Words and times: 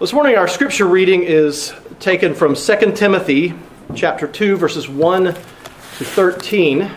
This 0.00 0.14
morning 0.14 0.36
our 0.36 0.48
scripture 0.48 0.86
reading 0.86 1.24
is 1.24 1.74
taken 1.98 2.34
from 2.34 2.54
2 2.54 2.92
Timothy 2.92 3.52
chapter 3.94 4.26
2 4.26 4.56
verses 4.56 4.88
1 4.88 5.24
to 5.24 5.34
13. 5.34 6.90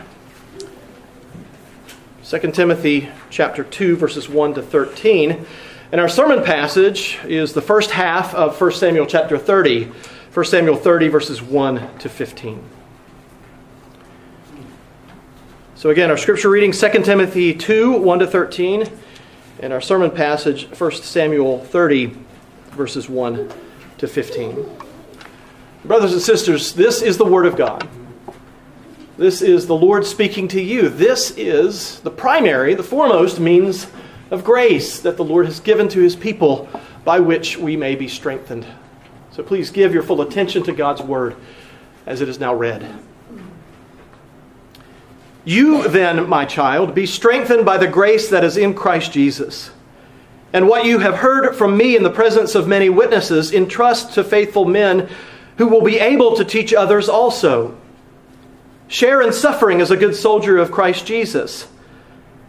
2 2.23 2.51
Timothy 2.53 3.09
chapter 3.29 3.65
2 3.65 3.97
verses 3.97 4.29
1 4.29 4.53
to 4.53 4.61
13. 4.61 5.45
And 5.91 5.99
our 5.99 6.07
sermon 6.07 6.45
passage 6.45 7.19
is 7.25 7.51
the 7.51 7.61
first 7.61 7.91
half 7.91 8.33
of 8.33 8.59
1 8.61 8.71
Samuel 8.71 9.05
chapter 9.05 9.37
30. 9.37 9.91
1 10.33 10.45
Samuel 10.45 10.77
30 10.77 11.09
verses 11.09 11.41
1 11.41 11.97
to 11.97 12.07
15. 12.07 12.63
So 15.75 15.89
again, 15.89 16.09
our 16.09 16.15
scripture 16.15 16.49
reading 16.49 16.71
2 16.71 16.89
Timothy 17.03 17.53
2 17.53 17.97
1 17.97 18.19
to 18.19 18.27
13 18.27 18.89
and 19.59 19.73
our 19.73 19.81
sermon 19.81 20.09
passage 20.09 20.69
1 20.79 20.91
Samuel 20.93 21.59
30 21.59 22.15
verses 22.73 23.09
1 23.09 23.51
to 23.97 24.07
15. 24.07 24.65
Brothers 25.85 26.13
and 26.13 26.21
sisters, 26.21 26.73
this 26.73 27.01
is 27.01 27.17
the 27.17 27.25
Word 27.25 27.45
of 27.45 27.55
God. 27.55 27.87
This 29.17 29.41
is 29.41 29.67
the 29.67 29.75
Lord 29.75 30.05
speaking 30.05 30.47
to 30.49 30.61
you. 30.61 30.89
This 30.89 31.31
is 31.37 31.99
the 31.99 32.11
primary, 32.11 32.73
the 32.73 32.83
foremost 32.83 33.39
means 33.39 33.87
of 34.31 34.43
grace 34.43 34.99
that 35.01 35.17
the 35.17 35.23
Lord 35.23 35.45
has 35.45 35.59
given 35.59 35.87
to 35.89 35.99
His 35.99 36.15
people 36.15 36.67
by 37.03 37.19
which 37.19 37.57
we 37.57 37.75
may 37.75 37.95
be 37.95 38.07
strengthened. 38.07 38.65
So 39.31 39.43
please 39.43 39.69
give 39.69 39.93
your 39.93 40.03
full 40.03 40.21
attention 40.21 40.63
to 40.63 40.71
God's 40.71 41.01
Word 41.01 41.35
as 42.05 42.21
it 42.21 42.29
is 42.29 42.39
now 42.39 42.53
read. 42.53 42.87
You 45.45 45.87
then, 45.89 46.29
my 46.29 46.45
child, 46.45 46.95
be 46.95 47.05
strengthened 47.05 47.65
by 47.65 47.77
the 47.77 47.87
grace 47.87 48.29
that 48.29 48.43
is 48.43 48.57
in 48.57 48.73
Christ 48.73 49.11
Jesus. 49.11 49.71
And 50.53 50.67
what 50.67 50.85
you 50.85 50.99
have 50.99 51.15
heard 51.15 51.55
from 51.55 51.75
me 51.75 51.95
in 51.95 52.03
the 52.03 52.11
presence 52.11 52.53
of 52.53 52.67
many 52.67 52.87
witnesses, 52.87 53.51
entrust 53.51 54.13
to 54.13 54.23
faithful 54.23 54.65
men 54.65 55.09
who 55.57 55.67
will 55.67 55.81
be 55.81 55.99
able 55.99 56.35
to 56.35 56.45
teach 56.45 56.73
others 56.73 57.09
also. 57.09 57.75
Share 58.87 59.21
in 59.21 59.33
suffering 59.33 59.81
as 59.81 59.89
a 59.89 59.97
good 59.97 60.15
soldier 60.15 60.57
of 60.57 60.71
Christ 60.71 61.07
Jesus. 61.07 61.67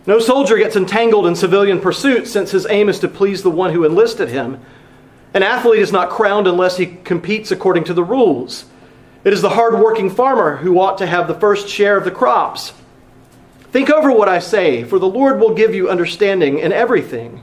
No 0.07 0.19
soldier 0.19 0.59
gets 0.59 0.77
entangled 0.77 1.27
in 1.27 1.35
civilian 1.35 1.81
pursuits 1.81 2.31
since 2.31 2.51
his 2.51 2.67
aim 2.69 2.91
is 2.91 2.99
to 3.01 3.09
please 3.09 3.43
the 3.43 3.51
one 3.51 3.73
who 3.73 3.85
enlisted 3.85 4.29
him. 4.29 4.61
An 5.33 5.43
athlete 5.43 5.81
is 5.81 5.93
not 5.93 6.11
crowned 6.11 6.47
unless 6.47 6.77
he 6.77 6.87
competes 6.87 7.51
according 7.51 7.85
to 7.85 7.95
the 7.95 8.05
rules. 8.05 8.67
It 9.25 9.33
is 9.33 9.41
the 9.41 9.49
hard-working 9.49 10.11
farmer 10.11 10.57
who 10.57 10.79
ought 10.79 10.99
to 10.99 11.07
have 11.07 11.27
the 11.27 11.35
first 11.41 11.69
share 11.69 11.97
of 11.97 12.05
the 12.05 12.11
crops. 12.11 12.75
Think 13.73 13.89
over 13.89 14.13
what 14.13 14.29
I 14.29 14.41
say, 14.41 14.85
for 14.85 14.99
the 14.99 15.09
Lord 15.09 15.41
will 15.41 15.55
give 15.55 15.75
you 15.75 15.89
understanding 15.89 16.59
in 16.59 16.71
everything. 16.71 17.43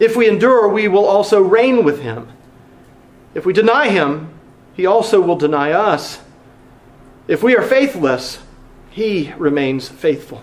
If 0.00 0.16
we 0.16 0.26
endure, 0.26 0.66
we 0.66 0.88
will 0.88 1.04
also 1.04 1.42
reign 1.42 1.84
with 1.84 2.00
him. 2.00 2.32
If 3.34 3.44
we 3.44 3.52
deny 3.52 3.90
him, 3.90 4.32
he 4.74 4.86
also 4.86 5.20
will 5.20 5.36
deny 5.36 5.72
us. 5.72 6.20
If 7.28 7.42
we 7.42 7.54
are 7.54 7.62
faithless, 7.62 8.38
he 8.90 9.34
remains 9.36 9.90
faithful, 9.90 10.42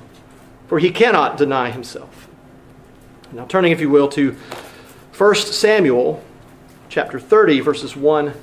for 0.67 0.77
he 0.77 0.91
cannot 0.91 1.37
deny 1.37 1.71
himself. 1.71 2.27
Now, 3.31 3.45
turning, 3.45 3.71
if 3.71 3.81
you 3.81 3.89
will, 3.89 4.07
to 4.09 4.37
1 5.17 5.35
Samuel 5.35 6.23
chapter 6.87 7.19
30, 7.19 7.59
verses 7.61 7.95
1 7.95 8.33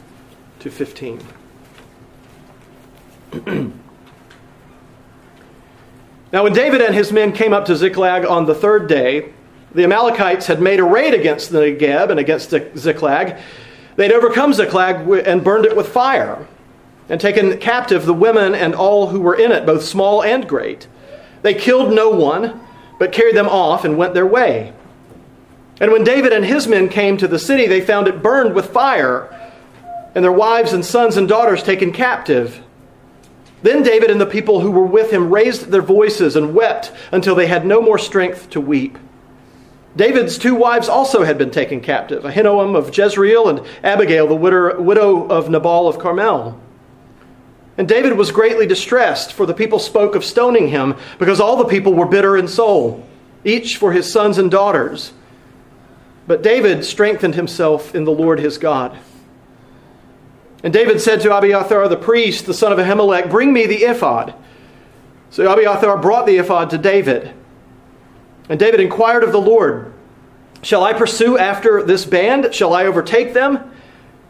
to 0.59 0.71
15. 0.71 1.21
now, 6.33 6.43
when 6.43 6.53
David 6.53 6.81
and 6.83 6.95
his 6.95 7.13
men 7.13 7.33
came 7.33 7.53
up 7.53 7.67
to 7.67 7.77
Ziklag 7.77 8.27
on 8.27 8.47
the 8.47 8.55
third 8.55 8.89
day, 8.89 9.34
the 9.75 9.85
Amalekites 9.85 10.47
had 10.47 10.61
made 10.61 10.81
a 10.81 10.85
raid 10.85 11.15
against 11.15 11.51
the 11.51 11.59
Negeb 11.59 12.11
and 12.11 12.21
against 12.21 12.51
the 12.51 12.71
Ziklag. 12.77 13.37
They'd 13.97 14.13
overcome 14.13 14.53
Ziklag 14.53 15.09
and 15.27 15.45
burned 15.45 15.67
it 15.67 15.77
with 15.77 15.89
fire, 15.89 16.47
and 17.09 17.21
taken 17.21 17.59
captive 17.59 18.07
the 18.07 18.15
women 18.15 18.55
and 18.55 18.75
all 18.75 19.09
who 19.09 19.21
were 19.21 19.35
in 19.35 19.53
it, 19.53 19.67
both 19.67 19.85
small 19.85 20.23
and 20.23 20.49
great. 20.49 20.87
They 21.43 21.55
killed 21.55 21.93
no 21.93 22.11
one, 22.11 22.61
but 22.99 23.13
carried 23.13 23.37
them 23.37 23.49
off 23.49 23.85
and 23.85 23.99
went 23.99 24.15
their 24.15 24.27
way. 24.27 24.73
And 25.81 25.91
when 25.93 26.05
David 26.05 26.33
and 26.33 26.45
his 26.45 26.67
men 26.67 26.89
came 26.89 27.17
to 27.17 27.29
the 27.29 27.39
city, 27.39 27.67
they 27.67 27.81
found 27.81 28.07
it 28.07 28.23
burned 28.23 28.55
with 28.55 28.71
fire, 28.71 29.29
and 30.15 30.25
their 30.25 30.33
wives 30.33 30.73
and 30.73 30.85
sons 30.85 31.17
and 31.17 31.29
daughters 31.29 31.63
taken 31.63 31.93
captive. 31.93 32.63
Then 33.63 33.83
David 33.83 34.11
and 34.11 34.21
the 34.21 34.27
people 34.27 34.61
who 34.61 34.71
were 34.71 34.87
with 34.87 35.11
him 35.11 35.33
raised 35.33 35.71
their 35.71 35.83
voices 35.83 36.37
and 36.37 36.55
wept 36.55 36.93
until 37.11 37.35
they 37.35 37.49
had 37.49 37.67
no 37.67 37.83
more 37.83 37.99
strength 37.99 38.51
to 38.51 38.61
weep. 38.61 38.99
David's 39.97 40.39
two 40.39 40.55
wives 40.55 40.89
also 40.89 41.23
had 41.23 41.39
been 41.39 41.51
taken 41.51 41.81
captive 41.81 42.25
Ahinoam 42.25 42.77
of 42.77 42.97
Jezreel 42.97 43.49
and 43.49 43.61
Abigail, 43.85 44.27
the 44.27 44.35
widow 44.35 45.27
of 45.29 45.49
Nabal 45.49 45.87
of 45.87 45.99
Carmel. 45.99 46.61
And 47.77 47.89
David 47.89 48.17
was 48.17 48.33
greatly 48.33 48.67
distressed, 48.67 49.33
for 49.33 49.47
the 49.47 49.55
people 49.55 49.79
spoke 49.79 50.15
of 50.15 50.25
stoning 50.25 50.69
him, 50.69 50.95
because 51.19 51.41
all 51.41 51.57
the 51.57 51.65
people 51.65 51.93
were 51.93 52.07
bitter 52.07 52.37
in 52.37 52.49
soul, 52.49 53.07
each 53.45 53.77
for 53.77 53.93
his 53.93 54.11
sons 54.11 54.39
and 54.39 54.51
daughters. 54.51 55.13
But 56.27 56.43
David 56.43 56.85
strengthened 56.85 57.35
himself 57.35 57.95
in 57.95 58.05
the 58.05 58.13
Lord 58.13 58.39
his 58.39 58.59
God. 58.59 58.97
And 60.63 60.73
David 60.73 61.01
said 61.01 61.21
to 61.21 61.37
Abiathar 61.37 61.89
the 61.89 61.97
priest, 61.97 62.47
the 62.47 62.55
son 62.55 62.73
of 62.73 62.79
Ahimelech, 62.79 63.31
Bring 63.31 63.53
me 63.53 63.67
the 63.67 63.85
ephod. 63.85 64.35
So 65.31 65.53
Abiathar 65.53 65.99
brought 65.99 66.27
the 66.27 66.39
ephod 66.39 66.71
to 66.71 66.79
David. 66.79 67.35
And 68.49 68.59
David 68.59 68.81
inquired 68.81 69.25
of 69.25 69.33
the 69.33 69.41
Lord, 69.41 69.93
Shall 70.63 70.83
I 70.83 70.95
pursue 70.95 71.37
after 71.37 71.83
this 71.83 72.07
band? 72.07 72.55
Shall 72.55 72.73
I 72.73 72.87
overtake 72.87 73.35
them? 73.35 73.71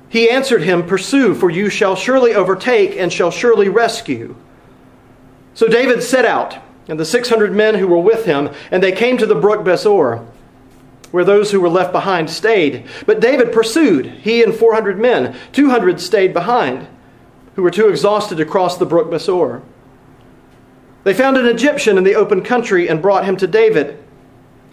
He 0.09 0.29
answered 0.29 0.63
him, 0.63 0.85
Pursue, 0.85 1.35
for 1.35 1.51
you 1.51 1.69
shall 1.69 1.97
surely 1.97 2.35
overtake 2.35 2.97
and 2.97 3.13
shall 3.13 3.31
surely 3.31 3.69
rescue. 3.69 4.37
So 5.55 5.69
David 5.69 6.03
set 6.03 6.25
out, 6.25 6.59
and 6.89 6.99
the 6.99 7.05
600 7.05 7.53
men 7.53 7.77
who 7.77 7.87
were 7.87 7.99
with 7.99 8.25
him, 8.25 8.51
and 8.71 8.83
they 8.83 8.93
came 8.93 9.17
to 9.19 9.27
the 9.27 9.35
brook 9.35 9.65
Besor, 9.65 10.27
where 11.13 11.25
those 11.25 11.53
who 11.53 11.61
were 11.61 11.69
left 11.69 11.93
behind 11.93 12.29
stayed. 12.29 12.87
But 13.07 13.21
David 13.21 13.53
pursued, 13.53 14.07
he 14.07 14.43
and 14.43 14.55
400 14.55 14.99
men. 14.99 15.37
200 15.53 16.01
stayed 16.01 16.33
behind, 16.33 16.89
who 17.55 17.63
were 17.63 17.71
too 17.71 17.89
exhausted 17.89 18.39
to 18.39 18.45
cross 18.45 18.77
the 18.77 18.87
brook 18.87 19.11
Besor. 19.11 19.63
They 21.05 21.15
found 21.15 21.37
an 21.37 21.47
Egyptian 21.47 21.97
in 21.99 22.05
the 22.05 22.17
open 22.17 22.43
country 22.43 22.89
and 22.89 23.01
brought 23.01 23.25
him 23.25 23.37
to 23.37 23.47
David. 23.47 24.04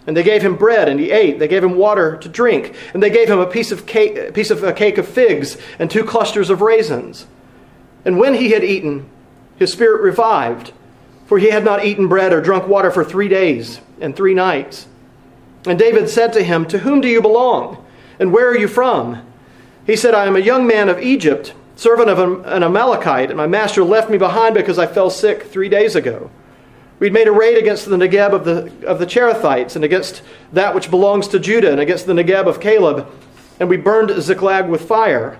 And 0.06 0.16
they 0.16 0.22
gave 0.22 0.42
him 0.42 0.56
bread, 0.56 0.88
and 0.88 0.98
he 0.98 1.12
ate. 1.12 1.38
They 1.38 1.48
gave 1.48 1.62
him 1.62 1.76
water 1.76 2.16
to 2.16 2.28
drink, 2.28 2.74
and 2.92 3.02
they 3.02 3.10
gave 3.10 3.30
him 3.30 3.38
a 3.38 3.46
piece 3.46 3.70
of 3.70 3.86
cake, 3.86 4.16
a 4.16 4.32
piece 4.32 4.50
of 4.50 4.64
a 4.64 4.72
cake 4.72 4.98
of 4.98 5.06
figs 5.06 5.56
and 5.78 5.90
two 5.90 6.04
clusters 6.04 6.50
of 6.50 6.60
raisins. 6.60 7.26
And 8.04 8.18
when 8.18 8.34
he 8.34 8.50
had 8.50 8.64
eaten, 8.64 9.08
his 9.56 9.72
spirit 9.72 10.02
revived, 10.02 10.72
for 11.26 11.38
he 11.38 11.50
had 11.50 11.64
not 11.64 11.84
eaten 11.84 12.08
bread 12.08 12.32
or 12.32 12.40
drunk 12.40 12.66
water 12.66 12.90
for 12.90 13.04
three 13.04 13.28
days 13.28 13.80
and 14.00 14.16
three 14.16 14.34
nights. 14.34 14.88
And 15.66 15.78
David 15.78 16.08
said 16.08 16.32
to 16.32 16.42
him, 16.42 16.66
To 16.66 16.80
whom 16.80 17.00
do 17.00 17.08
you 17.08 17.22
belong, 17.22 17.84
and 18.18 18.32
where 18.32 18.48
are 18.48 18.58
you 18.58 18.66
from? 18.66 19.24
He 19.86 19.94
said, 19.96 20.14
I 20.14 20.26
am 20.26 20.36
a 20.36 20.40
young 20.40 20.66
man 20.66 20.88
of 20.88 21.00
Egypt, 21.00 21.54
servant 21.76 22.10
of 22.10 22.18
an 22.18 22.62
Amalekite, 22.62 23.30
and 23.30 23.36
my 23.36 23.46
master 23.46 23.84
left 23.84 24.10
me 24.10 24.18
behind 24.18 24.54
because 24.54 24.78
I 24.78 24.86
fell 24.86 25.10
sick 25.10 25.44
three 25.44 25.68
days 25.68 25.94
ago. 25.94 26.30
We'd 26.98 27.12
made 27.12 27.26
a 27.26 27.32
raid 27.32 27.58
against 27.58 27.86
the 27.86 27.96
Negeb 27.96 28.32
of 28.32 28.44
the, 28.44 28.86
of 28.86 28.98
the 28.98 29.06
Cherethites 29.06 29.74
and 29.74 29.84
against 29.84 30.22
that 30.52 30.74
which 30.74 30.90
belongs 30.90 31.28
to 31.28 31.40
Judah 31.40 31.72
and 31.72 31.80
against 31.80 32.06
the 32.06 32.12
Negeb 32.12 32.46
of 32.46 32.60
Caleb, 32.60 33.08
and 33.58 33.68
we 33.68 33.76
burned 33.76 34.10
Ziklag 34.22 34.68
with 34.68 34.82
fire. 34.82 35.38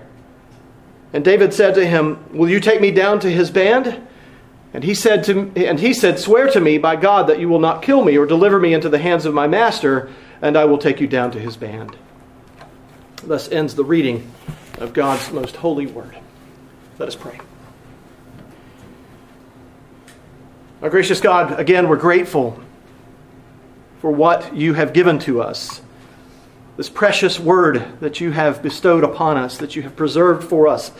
And 1.13 1.23
David 1.23 1.53
said 1.53 1.75
to 1.75 1.85
him, 1.85 2.23
Will 2.35 2.49
you 2.49 2.59
take 2.59 2.81
me 2.81 2.91
down 2.91 3.19
to 3.21 3.31
his 3.31 3.51
band? 3.51 4.01
And 4.73 4.83
he 4.83 4.95
said 4.95 5.23
to 5.25 5.51
and 5.55 5.79
he 5.79 5.93
said, 5.93 6.19
Swear 6.19 6.49
to 6.49 6.59
me 6.59 6.79
by 6.79 6.95
God 6.95 7.27
that 7.27 7.39
you 7.39 7.47
will 7.47 7.59
not 7.59 7.83
kill 7.83 8.03
me 8.03 8.17
or 8.17 8.25
deliver 8.25 8.59
me 8.59 8.73
into 8.73 8.89
the 8.89 8.97
hands 8.97 9.25
of 9.25 9.33
my 9.33 9.47
master, 9.47 10.11
and 10.41 10.57
I 10.57 10.65
will 10.65 10.79
take 10.79 10.99
you 10.99 11.07
down 11.07 11.31
to 11.31 11.39
his 11.39 11.55
band. 11.55 11.95
Thus 13.23 13.49
ends 13.49 13.75
the 13.75 13.85
reading 13.85 14.31
of 14.79 14.93
God's 14.93 15.31
most 15.31 15.57
holy 15.57 15.85
word. 15.85 16.17
Let 16.97 17.07
us 17.07 17.15
pray. 17.15 17.39
Our 20.83 20.89
gracious 20.89 21.21
God, 21.21 21.57
again, 21.61 21.87
we're 21.87 21.95
grateful 21.95 22.59
for 24.01 24.11
what 24.11 24.53
you 24.53 24.73
have 24.73 24.91
given 24.91 25.17
to 25.19 25.41
us. 25.41 25.81
this 26.75 26.89
precious 26.89 27.39
word 27.39 28.01
that 28.01 28.19
you 28.19 28.31
have 28.31 28.61
bestowed 28.61 29.05
upon 29.05 29.37
us, 29.37 29.57
that 29.59 29.77
you 29.77 29.83
have 29.83 29.95
preserved 29.95 30.43
for 30.43 30.67
us, 30.67 30.91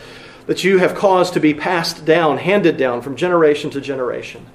that 0.46 0.64
you 0.64 0.78
have 0.78 0.94
caused 0.94 1.34
to 1.34 1.40
be 1.40 1.52
passed 1.52 2.06
down, 2.06 2.38
handed 2.38 2.78
down 2.78 3.02
from 3.02 3.14
generation 3.14 3.68
to 3.72 3.80
generation. 3.82 4.46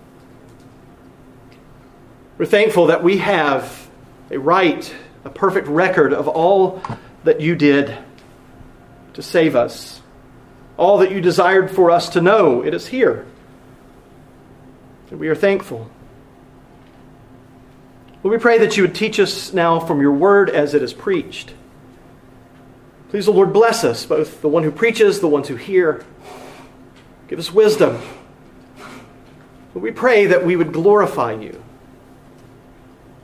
We're 2.40 2.48
thankful 2.48 2.88
that 2.88 3.04
we 3.04 3.20
have 3.20 3.88
a 4.32 4.40
right, 4.40 4.92
a 5.26 5.30
perfect 5.30 5.68
record 5.68 6.12
of 6.12 6.28
all 6.28 6.82
that 7.24 7.40
you 7.40 7.56
did 7.56 7.96
to 9.14 9.22
save 9.22 9.56
us. 9.56 10.02
All 10.76 10.98
that 10.98 11.12
you 11.12 11.22
desired 11.22 11.70
for 11.70 11.92
us 11.92 12.10
to 12.10 12.20
know, 12.20 12.64
it 12.66 12.74
is 12.74 12.88
here. 12.88 13.28
And 15.10 15.20
we 15.20 15.28
are 15.28 15.36
thankful. 15.36 15.90
Lord, 18.24 18.38
we 18.38 18.42
pray 18.42 18.58
that 18.60 18.76
you 18.76 18.84
would 18.84 18.96
teach 18.96 19.20
us 19.20 19.54
now 19.54 19.80
from 19.80 20.02
your 20.02 20.12
word 20.12 20.50
as 20.50 20.74
it 20.74 20.84
is 20.84 20.94
preached. 20.94 21.54
Please, 23.10 23.26
the 23.26 23.32
Lord, 23.32 23.54
bless 23.54 23.84
us, 23.84 24.06
both 24.06 24.42
the 24.42 24.50
one 24.50 24.64
who 24.64 24.72
preaches, 24.72 25.20
the 25.20 25.28
ones 25.28 25.48
who 25.48 25.56
hear. 25.56 26.06
Give 27.28 27.40
us 27.40 27.52
wisdom. 27.52 28.00
We 29.74 29.92
pray 29.92 30.28
that 30.28 30.46
we 30.46 30.56
would 30.56 30.74
glorify 30.74 31.34
you. 31.34 31.64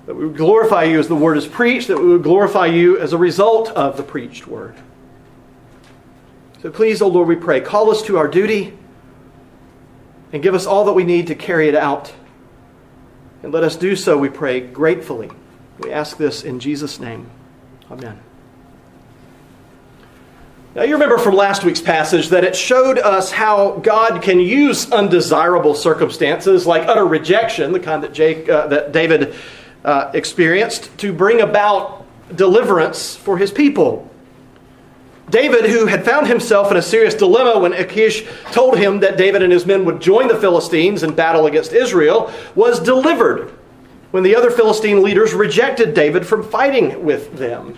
That 0.05 0.15
we 0.15 0.25
would 0.25 0.37
glorify 0.37 0.83
you 0.83 0.99
as 0.99 1.07
the 1.07 1.15
word 1.15 1.37
is 1.37 1.47
preached, 1.47 1.89
that 1.89 1.97
we 1.97 2.07
would 2.07 2.23
glorify 2.23 2.67
you 2.67 2.97
as 2.97 3.13
a 3.13 3.17
result 3.17 3.69
of 3.69 3.97
the 3.97 4.03
preached 4.03 4.47
word. 4.47 4.75
So 6.61 6.71
please, 6.71 7.01
O 7.01 7.05
oh 7.05 7.09
Lord, 7.09 7.27
we 7.27 7.35
pray, 7.35 7.61
call 7.61 7.91
us 7.91 8.01
to 8.03 8.17
our 8.17 8.27
duty 8.27 8.77
and 10.35 10.43
give 10.43 10.53
us 10.53 10.65
all 10.65 10.83
that 10.83 10.91
we 10.91 11.05
need 11.05 11.27
to 11.27 11.35
carry 11.35 11.69
it 11.69 11.75
out. 11.75 12.13
And 13.41 13.53
let 13.53 13.63
us 13.63 13.77
do 13.77 13.95
so, 13.95 14.17
we 14.17 14.27
pray, 14.27 14.59
gratefully. 14.59 15.31
We 15.79 15.93
ask 15.93 16.17
this 16.17 16.43
in 16.43 16.59
Jesus' 16.59 16.99
name. 16.99 17.29
Amen. 17.89 18.19
Now, 20.75 20.81
you 20.81 20.95
remember 20.95 21.17
from 21.19 21.35
last 21.35 21.63
week's 21.63 21.79
passage 21.79 22.27
that 22.29 22.43
it 22.43 22.53
showed 22.53 22.99
us 22.99 23.31
how 23.31 23.77
God 23.77 24.21
can 24.21 24.41
use 24.41 24.91
undesirable 24.91 25.73
circumstances 25.73 26.67
like 26.67 26.85
utter 26.85 27.05
rejection, 27.05 27.71
the 27.71 27.79
kind 27.79 28.03
that, 28.03 28.11
Jake, 28.11 28.49
uh, 28.49 28.67
that 28.67 28.91
David 28.91 29.35
uh, 29.85 30.11
experienced, 30.13 30.97
to 30.97 31.13
bring 31.13 31.39
about 31.39 32.05
deliverance 32.35 33.15
for 33.15 33.37
his 33.37 33.51
people. 33.51 34.11
David, 35.29 35.65
who 35.65 35.87
had 35.87 36.05
found 36.05 36.27
himself 36.27 36.69
in 36.69 36.77
a 36.77 36.81
serious 36.81 37.15
dilemma 37.15 37.59
when 37.59 37.73
Achish 37.73 38.25
told 38.51 38.77
him 38.77 38.99
that 38.99 39.17
David 39.17 39.41
and 39.41 39.51
his 39.51 39.65
men 39.65 39.83
would 39.85 39.99
join 39.99 40.27
the 40.27 40.37
Philistines 40.37 41.01
in 41.01 41.15
battle 41.15 41.47
against 41.47 41.73
Israel, 41.73 42.31
was 42.53 42.79
delivered 42.79 43.51
when 44.11 44.23
the 44.23 44.35
other 44.35 44.51
Philistine 44.51 45.03
leaders 45.03 45.33
rejected 45.33 45.93
David 45.93 46.25
from 46.27 46.43
fighting 46.43 47.03
with 47.03 47.37
them. 47.37 47.77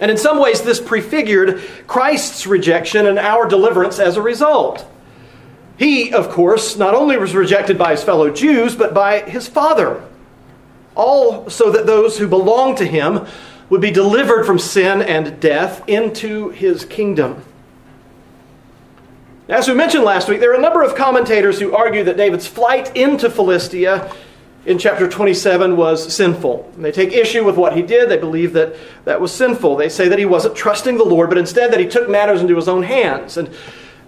And 0.00 0.10
in 0.10 0.18
some 0.18 0.38
ways, 0.38 0.62
this 0.62 0.80
prefigured 0.80 1.62
Christ's 1.86 2.46
rejection 2.46 3.06
and 3.06 3.18
our 3.18 3.46
deliverance 3.46 3.98
as 3.98 4.16
a 4.16 4.22
result. 4.22 4.86
He, 5.78 6.12
of 6.12 6.28
course, 6.30 6.76
not 6.76 6.94
only 6.94 7.16
was 7.16 7.34
rejected 7.34 7.78
by 7.78 7.92
his 7.92 8.02
fellow 8.02 8.30
Jews, 8.30 8.74
but 8.74 8.92
by 8.92 9.20
his 9.20 9.48
Father. 9.48 10.02
All 10.94 11.48
so 11.50 11.70
that 11.70 11.86
those 11.86 12.18
who 12.18 12.26
belong 12.26 12.76
to 12.76 12.84
him 12.84 13.26
would 13.68 13.80
be 13.80 13.90
delivered 13.90 14.44
from 14.44 14.58
sin 14.58 15.02
and 15.02 15.40
death 15.40 15.82
into 15.88 16.50
his 16.50 16.84
kingdom. 16.84 17.42
As 19.48 19.68
we 19.68 19.74
mentioned 19.74 20.04
last 20.04 20.28
week, 20.28 20.40
there 20.40 20.50
are 20.50 20.56
a 20.56 20.60
number 20.60 20.82
of 20.82 20.96
commentators 20.96 21.60
who 21.60 21.74
argue 21.74 22.02
that 22.04 22.16
David's 22.16 22.46
flight 22.46 22.96
into 22.96 23.30
Philistia 23.30 24.12
in 24.64 24.78
chapter 24.78 25.08
27 25.08 25.76
was 25.76 26.12
sinful. 26.12 26.72
They 26.76 26.90
take 26.90 27.12
issue 27.12 27.44
with 27.44 27.56
what 27.56 27.76
he 27.76 27.82
did. 27.82 28.08
They 28.08 28.16
believe 28.16 28.52
that 28.54 28.74
that 29.04 29.20
was 29.20 29.32
sinful. 29.32 29.76
They 29.76 29.88
say 29.88 30.08
that 30.08 30.18
he 30.18 30.24
wasn't 30.24 30.56
trusting 30.56 30.98
the 30.98 31.04
Lord, 31.04 31.28
but 31.28 31.38
instead 31.38 31.72
that 31.72 31.78
he 31.78 31.86
took 31.86 32.08
matters 32.08 32.40
into 32.40 32.56
his 32.56 32.66
own 32.66 32.82
hands. 32.82 33.36
And 33.36 33.48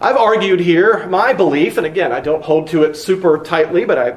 I've 0.01 0.17
argued 0.17 0.59
here 0.59 1.07
my 1.07 1.33
belief, 1.33 1.77
and 1.77 1.87
again, 1.87 2.11
I 2.11 2.19
don't 2.19 2.43
hold 2.43 2.67
to 2.69 2.83
it 2.83 2.97
super 2.97 3.39
tightly, 3.39 3.85
but 3.85 3.99
I 3.99 4.17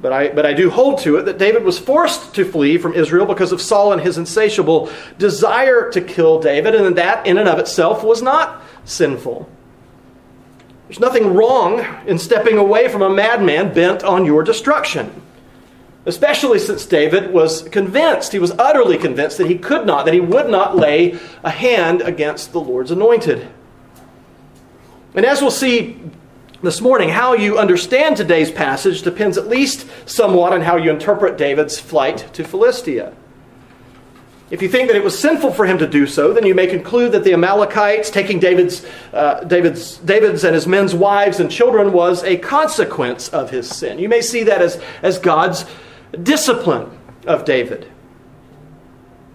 but 0.00 0.12
I, 0.12 0.28
but 0.28 0.46
I 0.46 0.52
do 0.52 0.70
hold 0.70 1.00
to 1.00 1.16
it 1.16 1.24
that 1.24 1.38
David 1.38 1.64
was 1.64 1.78
forced 1.78 2.34
to 2.34 2.44
flee 2.44 2.78
from 2.78 2.94
Israel 2.94 3.26
because 3.26 3.52
of 3.52 3.60
Saul 3.60 3.92
and 3.92 4.00
his 4.00 4.16
insatiable 4.16 4.90
desire 5.18 5.90
to 5.90 6.00
kill 6.00 6.40
David, 6.40 6.74
and 6.74 6.96
that 6.96 7.26
in 7.26 7.38
and 7.38 7.48
of 7.48 7.58
itself 7.58 8.04
was 8.04 8.22
not 8.22 8.62
sinful. 8.84 9.48
There's 10.86 11.00
nothing 11.00 11.34
wrong 11.34 11.84
in 12.06 12.18
stepping 12.18 12.56
away 12.56 12.88
from 12.88 13.02
a 13.02 13.10
madman 13.10 13.74
bent 13.74 14.02
on 14.02 14.24
your 14.24 14.42
destruction. 14.42 15.22
Especially 16.06 16.58
since 16.58 16.86
David 16.86 17.32
was 17.32 17.68
convinced, 17.68 18.32
he 18.32 18.38
was 18.38 18.52
utterly 18.52 18.96
convinced 18.96 19.36
that 19.36 19.48
he 19.48 19.58
could 19.58 19.84
not, 19.84 20.06
that 20.06 20.14
he 20.14 20.20
would 20.20 20.48
not 20.48 20.76
lay 20.76 21.18
a 21.42 21.50
hand 21.50 22.00
against 22.00 22.52
the 22.52 22.60
Lord's 22.60 22.90
anointed. 22.90 23.46
And 25.14 25.26
as 25.26 25.42
we'll 25.42 25.50
see 25.50 26.00
this 26.60 26.80
morning, 26.80 27.08
how 27.08 27.34
you 27.34 27.56
understand 27.56 28.16
today's 28.16 28.50
passage 28.50 29.02
depends 29.02 29.38
at 29.38 29.46
least 29.46 29.86
somewhat 30.06 30.52
on 30.52 30.60
how 30.60 30.76
you 30.76 30.90
interpret 30.90 31.38
David's 31.38 31.78
flight 31.78 32.28
to 32.34 32.42
Philistia. 32.42 33.14
If 34.50 34.62
you 34.62 34.68
think 34.68 34.88
that 34.88 34.96
it 34.96 35.04
was 35.04 35.16
sinful 35.16 35.52
for 35.52 35.66
him 35.66 35.78
to 35.78 35.86
do 35.86 36.06
so, 36.06 36.32
then 36.32 36.46
you 36.46 36.54
may 36.54 36.66
conclude 36.66 37.12
that 37.12 37.22
the 37.22 37.34
Amalekites 37.34 38.10
taking 38.10 38.40
David's, 38.40 38.84
uh, 39.12 39.44
David's, 39.44 39.98
David's 39.98 40.42
and 40.42 40.54
his 40.54 40.66
men's 40.66 40.94
wives 40.94 41.38
and 41.38 41.50
children 41.50 41.92
was 41.92 42.24
a 42.24 42.38
consequence 42.38 43.28
of 43.28 43.50
his 43.50 43.68
sin. 43.68 43.98
You 43.98 44.08
may 44.08 44.22
see 44.22 44.42
that 44.44 44.62
as, 44.62 44.82
as 45.02 45.18
God's 45.18 45.64
discipline 46.22 46.90
of 47.26 47.44
David. 47.44 47.86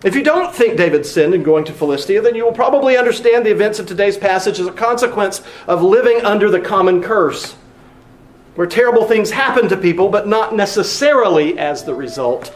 If 0.03 0.15
you 0.15 0.23
don't 0.23 0.53
think 0.53 0.75
David 0.75 1.05
sinned 1.05 1.33
in 1.33 1.43
going 1.43 1.63
to 1.65 1.73
Philistia, 1.73 2.21
then 2.21 2.35
you 2.35 2.43
will 2.43 2.51
probably 2.51 2.97
understand 2.97 3.45
the 3.45 3.51
events 3.51 3.79
of 3.79 3.85
today's 3.85 4.17
passage 4.17 4.59
as 4.59 4.67
a 4.67 4.71
consequence 4.73 5.41
of 5.65 5.81
living 5.81 6.25
under 6.25 6.51
the 6.51 6.59
common 6.59 7.01
curse, 7.01 7.53
where 8.55 8.67
terrible 8.67 9.05
things 9.05 9.31
happen 9.31 9.69
to 9.69 9.77
people, 9.77 10.09
but 10.09 10.27
not 10.27 10.53
necessarily 10.53 11.57
as 11.57 11.85
the 11.85 11.95
result 11.95 12.53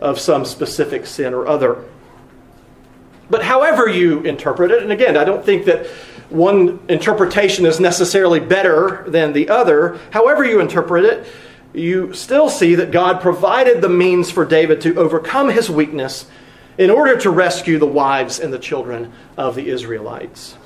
of 0.00 0.18
some 0.18 0.44
specific 0.44 1.06
sin 1.06 1.32
or 1.32 1.46
other. 1.46 1.84
But 3.28 3.44
however 3.44 3.88
you 3.88 4.22
interpret 4.22 4.72
it, 4.72 4.82
and 4.82 4.90
again, 4.90 5.16
I 5.16 5.22
don't 5.22 5.44
think 5.44 5.66
that 5.66 5.86
one 6.28 6.80
interpretation 6.88 7.66
is 7.66 7.78
necessarily 7.78 8.40
better 8.40 9.04
than 9.06 9.32
the 9.32 9.48
other, 9.48 10.00
however 10.10 10.44
you 10.44 10.58
interpret 10.58 11.04
it, 11.04 11.26
you 11.72 12.12
still 12.14 12.48
see 12.48 12.74
that 12.74 12.90
God 12.90 13.20
provided 13.20 13.80
the 13.80 13.88
means 13.88 14.28
for 14.28 14.44
David 14.44 14.80
to 14.80 14.96
overcome 14.96 15.50
his 15.50 15.70
weakness 15.70 16.26
in 16.80 16.88
order 16.88 17.14
to 17.14 17.28
rescue 17.28 17.78
the 17.78 17.84
wives 17.84 18.40
and 18.40 18.50
the 18.50 18.58
children 18.58 19.12
of 19.36 19.54
the 19.54 19.68
Israelites. 19.68 20.56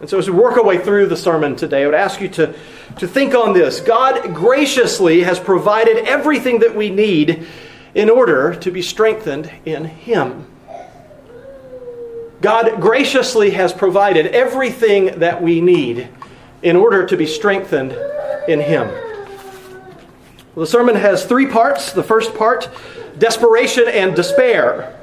And 0.00 0.08
so, 0.08 0.16
as 0.16 0.28
we 0.28 0.34
work 0.34 0.56
our 0.56 0.64
way 0.64 0.78
through 0.78 1.08
the 1.08 1.16
sermon 1.16 1.56
today, 1.56 1.82
I 1.82 1.86
would 1.86 1.94
ask 1.94 2.22
you 2.22 2.28
to, 2.30 2.54
to 2.98 3.06
think 3.06 3.34
on 3.34 3.52
this. 3.52 3.80
God 3.80 4.34
graciously 4.34 5.20
has 5.20 5.38
provided 5.38 6.08
everything 6.08 6.60
that 6.60 6.74
we 6.74 6.88
need 6.88 7.46
in 7.94 8.08
order 8.08 8.54
to 8.54 8.70
be 8.70 8.80
strengthened 8.80 9.52
in 9.66 9.84
Him. 9.84 10.46
God 12.40 12.80
graciously 12.80 13.50
has 13.50 13.74
provided 13.74 14.28
everything 14.28 15.18
that 15.18 15.42
we 15.42 15.60
need 15.60 16.08
in 16.62 16.76
order 16.76 17.04
to 17.04 17.16
be 17.16 17.26
strengthened 17.26 17.92
in 18.48 18.58
Him. 18.58 18.88
Well, 20.54 20.64
the 20.64 20.66
sermon 20.66 20.94
has 20.94 21.26
three 21.26 21.46
parts. 21.46 21.92
The 21.92 22.02
first 22.02 22.34
part, 22.34 22.70
desperation 23.18 23.84
and 23.86 24.16
despair. 24.16 24.98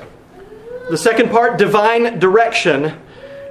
The 0.89 0.98
second 0.98 1.29
part, 1.29 1.60
divine 1.60 2.17
direction. 2.17 2.93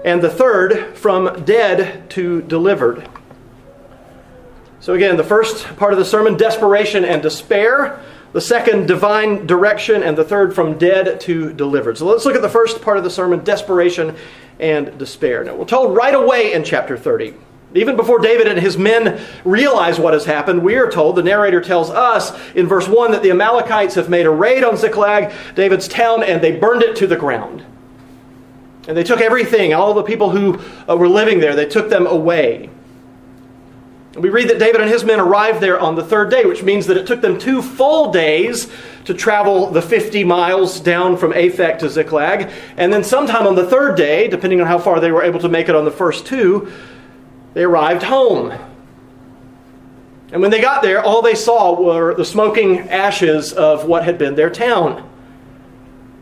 And 0.05 0.21
the 0.21 0.31
third, 0.31 0.97
from 0.97 1.45
dead 1.45 2.11
to 2.11 2.43
delivered. 2.43 3.09
So, 4.81 4.95
again, 4.95 5.17
the 5.17 5.25
first 5.25 5.65
part 5.77 5.93
of 5.93 5.99
the 5.99 6.05
sermon, 6.05 6.37
desperation 6.37 7.05
and 7.05 7.23
despair. 7.23 8.01
The 8.33 8.41
second, 8.41 8.89
divine 8.89 9.47
direction. 9.47 10.03
And 10.03 10.19
the 10.19 10.25
third, 10.25 10.53
from 10.53 10.79
dead 10.79 11.21
to 11.23 11.53
delivered. 11.53 11.97
So, 11.99 12.07
let's 12.07 12.25
look 12.25 12.35
at 12.35 12.43
the 12.43 12.49
first 12.49 12.83
part 12.83 12.97
of 12.97 13.05
the 13.05 13.11
sermon, 13.11 13.45
desperation 13.45 14.17
and 14.59 14.99
despair. 14.99 15.45
Now, 15.45 15.55
we're 15.55 15.65
told 15.65 15.97
right 15.97 16.15
away 16.15 16.53
in 16.53 16.65
chapter 16.65 16.97
30 16.97 17.35
even 17.75 17.97
before 17.97 18.19
David 18.19 18.49
and 18.49 18.59
his 18.59 18.79
men 18.79 19.21
realize 19.45 20.01
what 20.01 20.15
has 20.15 20.25
happened, 20.25 20.63
we 20.63 20.77
are 20.77 20.91
told, 20.91 21.17
the 21.17 21.23
narrator 21.23 21.61
tells 21.61 21.91
us 21.91 22.33
in 22.55 22.67
verse 22.67 22.89
1 22.89 23.11
that 23.11 23.23
the 23.23 23.31
Amalekites 23.31 23.95
have 23.95 24.09
made 24.09 24.25
a 24.25 24.31
raid 24.31 24.65
on 24.65 24.77
Ziklag, 24.77 25.33
David's 25.55 25.87
town, 25.87 26.23
and 26.23 26.43
they 26.43 26.53
burned 26.53 26.83
it 26.83 26.97
to 26.97 27.07
the 27.07 27.17
ground. 27.17 27.65
And 28.87 28.97
they 28.97 29.05
took 29.05 29.21
everything, 29.21 29.75
all 29.75 29.93
the 29.93 30.03
people 30.03 30.31
who 30.31 30.59
uh, 30.89 30.97
were 30.97 31.09
living 31.09 31.41
there, 31.41 31.55
they 31.55 31.67
took 31.67 31.91
them 31.91 32.07
away. 32.07 32.71
We 34.17 34.31
read 34.31 34.49
that 34.49 34.59
David 34.59 34.81
and 34.81 34.91
his 34.91 35.05
men 35.05 35.21
arrived 35.21 35.61
there 35.61 35.79
on 35.79 35.95
the 35.95 36.03
third 36.03 36.31
day, 36.31 36.45
which 36.47 36.63
means 36.63 36.87
that 36.87 36.97
it 36.97 37.07
took 37.07 37.21
them 37.21 37.39
two 37.39 37.61
full 37.61 38.11
days 38.11 38.71
to 39.05 39.13
travel 39.13 39.71
the 39.71 39.83
50 39.83 40.25
miles 40.25 40.81
down 40.81 41.19
from 41.19 41.33
Aphek 41.33 41.79
to 41.81 41.91
Ziklag. 41.91 42.51
And 42.79 42.91
then 42.91 43.05
sometime 43.05 43.47
on 43.47 43.55
the 43.55 43.67
third 43.67 43.97
day, 43.97 44.27
depending 44.27 44.61
on 44.63 44.67
how 44.67 44.79
far 44.79 45.01
they 45.01 45.13
were 45.13 45.23
able 45.23 45.41
to 45.41 45.49
make 45.51 45.69
it 45.69 45.77
on 45.77 45.85
the 45.85 45.91
first 45.91 46.27
two, 46.27 46.73
they 47.55 47.65
arrived 47.65 48.03
home. 48.03 48.53
And 50.31 50.43
when 50.43 50.51
they 50.51 50.61
got 50.61 50.83
there, 50.83 51.03
all 51.03 51.23
they 51.23 51.35
saw 51.35 51.81
were 51.81 52.15
the 52.15 52.25
smoking 52.25 52.81
ashes 52.91 53.53
of 53.53 53.87
what 53.87 54.05
had 54.05 54.19
been 54.19 54.35
their 54.35 54.51
town. 54.51 55.09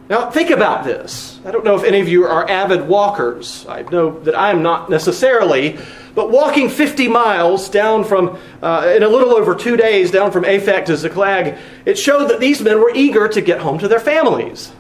Now, 0.09 0.31
think 0.31 0.51
about 0.51 0.85
this. 0.85 1.41
I 1.45 1.51
don't 1.51 1.65
know 1.65 1.75
if 1.75 1.83
any 1.83 2.01
of 2.01 2.09
you 2.09 2.25
are 2.25 2.49
avid 2.49 2.87
walkers. 2.87 3.67
I 3.69 3.83
know 3.83 4.21
that 4.21 4.37
I 4.37 4.51
am 4.51 4.63
not 4.63 4.89
necessarily, 4.89 5.79
but 6.15 6.31
walking 6.31 6.69
50 6.69 7.09
miles 7.09 7.69
down 7.69 8.05
from, 8.05 8.39
uh, 8.63 8.95
in 8.97 9.03
a 9.03 9.09
little 9.09 9.35
over 9.35 9.57
two 9.57 9.77
days, 9.77 10.13
down 10.13 10.31
from 10.31 10.45
Aphek 10.45 10.85
to 10.85 10.97
Ziklag, 10.97 11.59
it 11.85 11.99
showed 11.99 12.31
that 12.31 12.39
these 12.39 12.63
men 12.63 12.81
were 12.81 12.93
eager 12.95 13.27
to 13.27 13.41
get 13.41 13.59
home 13.59 13.79
to 13.81 13.89
their 13.89 13.99
families. 13.99 14.71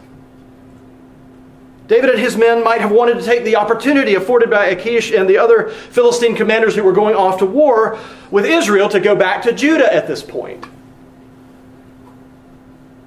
David 1.88 2.10
and 2.10 2.18
his 2.18 2.36
men 2.36 2.64
might 2.64 2.80
have 2.80 2.90
wanted 2.90 3.14
to 3.14 3.22
take 3.22 3.44
the 3.44 3.56
opportunity 3.56 4.14
afforded 4.14 4.50
by 4.50 4.66
Achish 4.66 5.12
and 5.12 5.28
the 5.28 5.38
other 5.38 5.68
Philistine 5.68 6.34
commanders 6.34 6.74
who 6.74 6.82
were 6.82 6.92
going 6.92 7.14
off 7.14 7.38
to 7.38 7.46
war 7.46 7.98
with 8.30 8.44
Israel 8.44 8.88
to 8.88 8.98
go 8.98 9.14
back 9.14 9.42
to 9.42 9.52
Judah 9.52 9.92
at 9.92 10.08
this 10.08 10.22
point. 10.22 10.66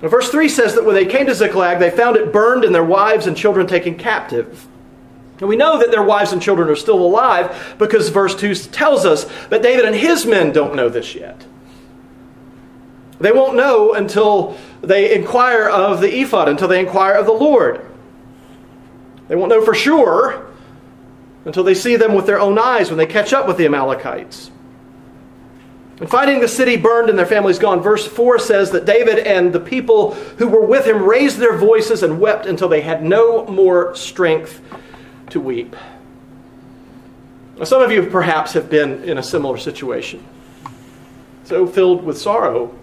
Now, 0.02 0.08
verse 0.08 0.30
3 0.30 0.48
says 0.48 0.76
that 0.76 0.86
when 0.86 0.96
they 0.96 1.06
came 1.06 1.26
to 1.26 1.36
Ziklag, 1.36 1.80
they 1.80 1.92
found 1.92 2.16
it 2.16 2.32
burned 2.32 2.64
and 2.64 2.74
their 2.74 2.86
wives 2.86 3.28
and 3.28 3.36
children 3.36 3.68
taken 3.68 3.96
captive. 3.96 4.66
And 5.40 5.50
we 5.50 5.58
know 5.58 5.78
that 5.78 5.92
their 5.92 6.04
wives 6.04 6.32
and 6.32 6.42
children 6.42 6.70
are 6.70 6.76
still 6.76 7.02
alive 7.02 7.76
because 7.78 8.08
verse 8.10 8.36
2 8.36 8.56
tells 8.56 9.06
us 9.06 9.26
that 9.48 9.62
David 9.62 9.86
and 9.86 9.96
his 9.96 10.26
men 10.26 10.54
don't 10.54 10.76
know 10.76 10.88
this 10.88 11.16
yet. 11.16 11.46
They 13.20 13.34
won't 13.34 13.58
know 13.58 13.94
until 13.94 14.58
they 14.82 15.14
inquire 15.14 15.68
of 15.68 16.00
the 16.00 16.22
ephod, 16.22 16.48
until 16.48 16.70
they 16.70 16.80
inquire 16.80 17.16
of 17.16 17.26
the 17.26 17.34
Lord. 17.34 17.89
They 19.30 19.36
won't 19.36 19.50
know 19.50 19.64
for 19.64 19.74
sure 19.74 20.48
until 21.46 21.64
they 21.64 21.76
see 21.76 21.96
them 21.96 22.16
with 22.16 22.26
their 22.26 22.40
own 22.40 22.60
eyes 22.60 22.90
when 22.90 22.98
they 22.98 23.06
catch 23.06 23.32
up 23.32 23.48
with 23.48 23.58
the 23.58 23.66
Amalekites. 23.66 24.52
And 26.00 26.10
finding 26.10 26.40
the 26.40 26.48
city 26.48 26.78
burned 26.78 27.10
and 27.10 27.18
their 27.18 27.26
families 27.26 27.60
gone, 27.60 27.82
verse 27.82 28.08
4 28.08 28.40
says 28.40 28.72
that 28.72 28.86
David 28.86 29.20
and 29.20 29.54
the 29.54 29.60
people 29.60 30.14
who 30.14 30.48
were 30.48 30.66
with 30.66 30.86
him 30.86 31.04
raised 31.04 31.38
their 31.38 31.58
voices 31.58 32.04
and 32.04 32.20
wept 32.20 32.46
until 32.46 32.70
they 32.70 32.82
had 32.82 33.04
no 33.04 33.46
more 33.46 33.96
strength 33.96 34.62
to 35.30 35.40
weep. 35.40 35.76
Now, 37.58 37.66
some 37.66 37.82
of 37.82 37.92
you 37.92 38.06
perhaps 38.08 38.54
have 38.54 38.70
been 38.70 39.04
in 39.04 39.18
a 39.18 39.24
similar 39.24 39.58
situation, 39.58 40.26
so 41.44 41.68
filled 41.68 42.04
with 42.04 42.18
sorrow 42.18 42.74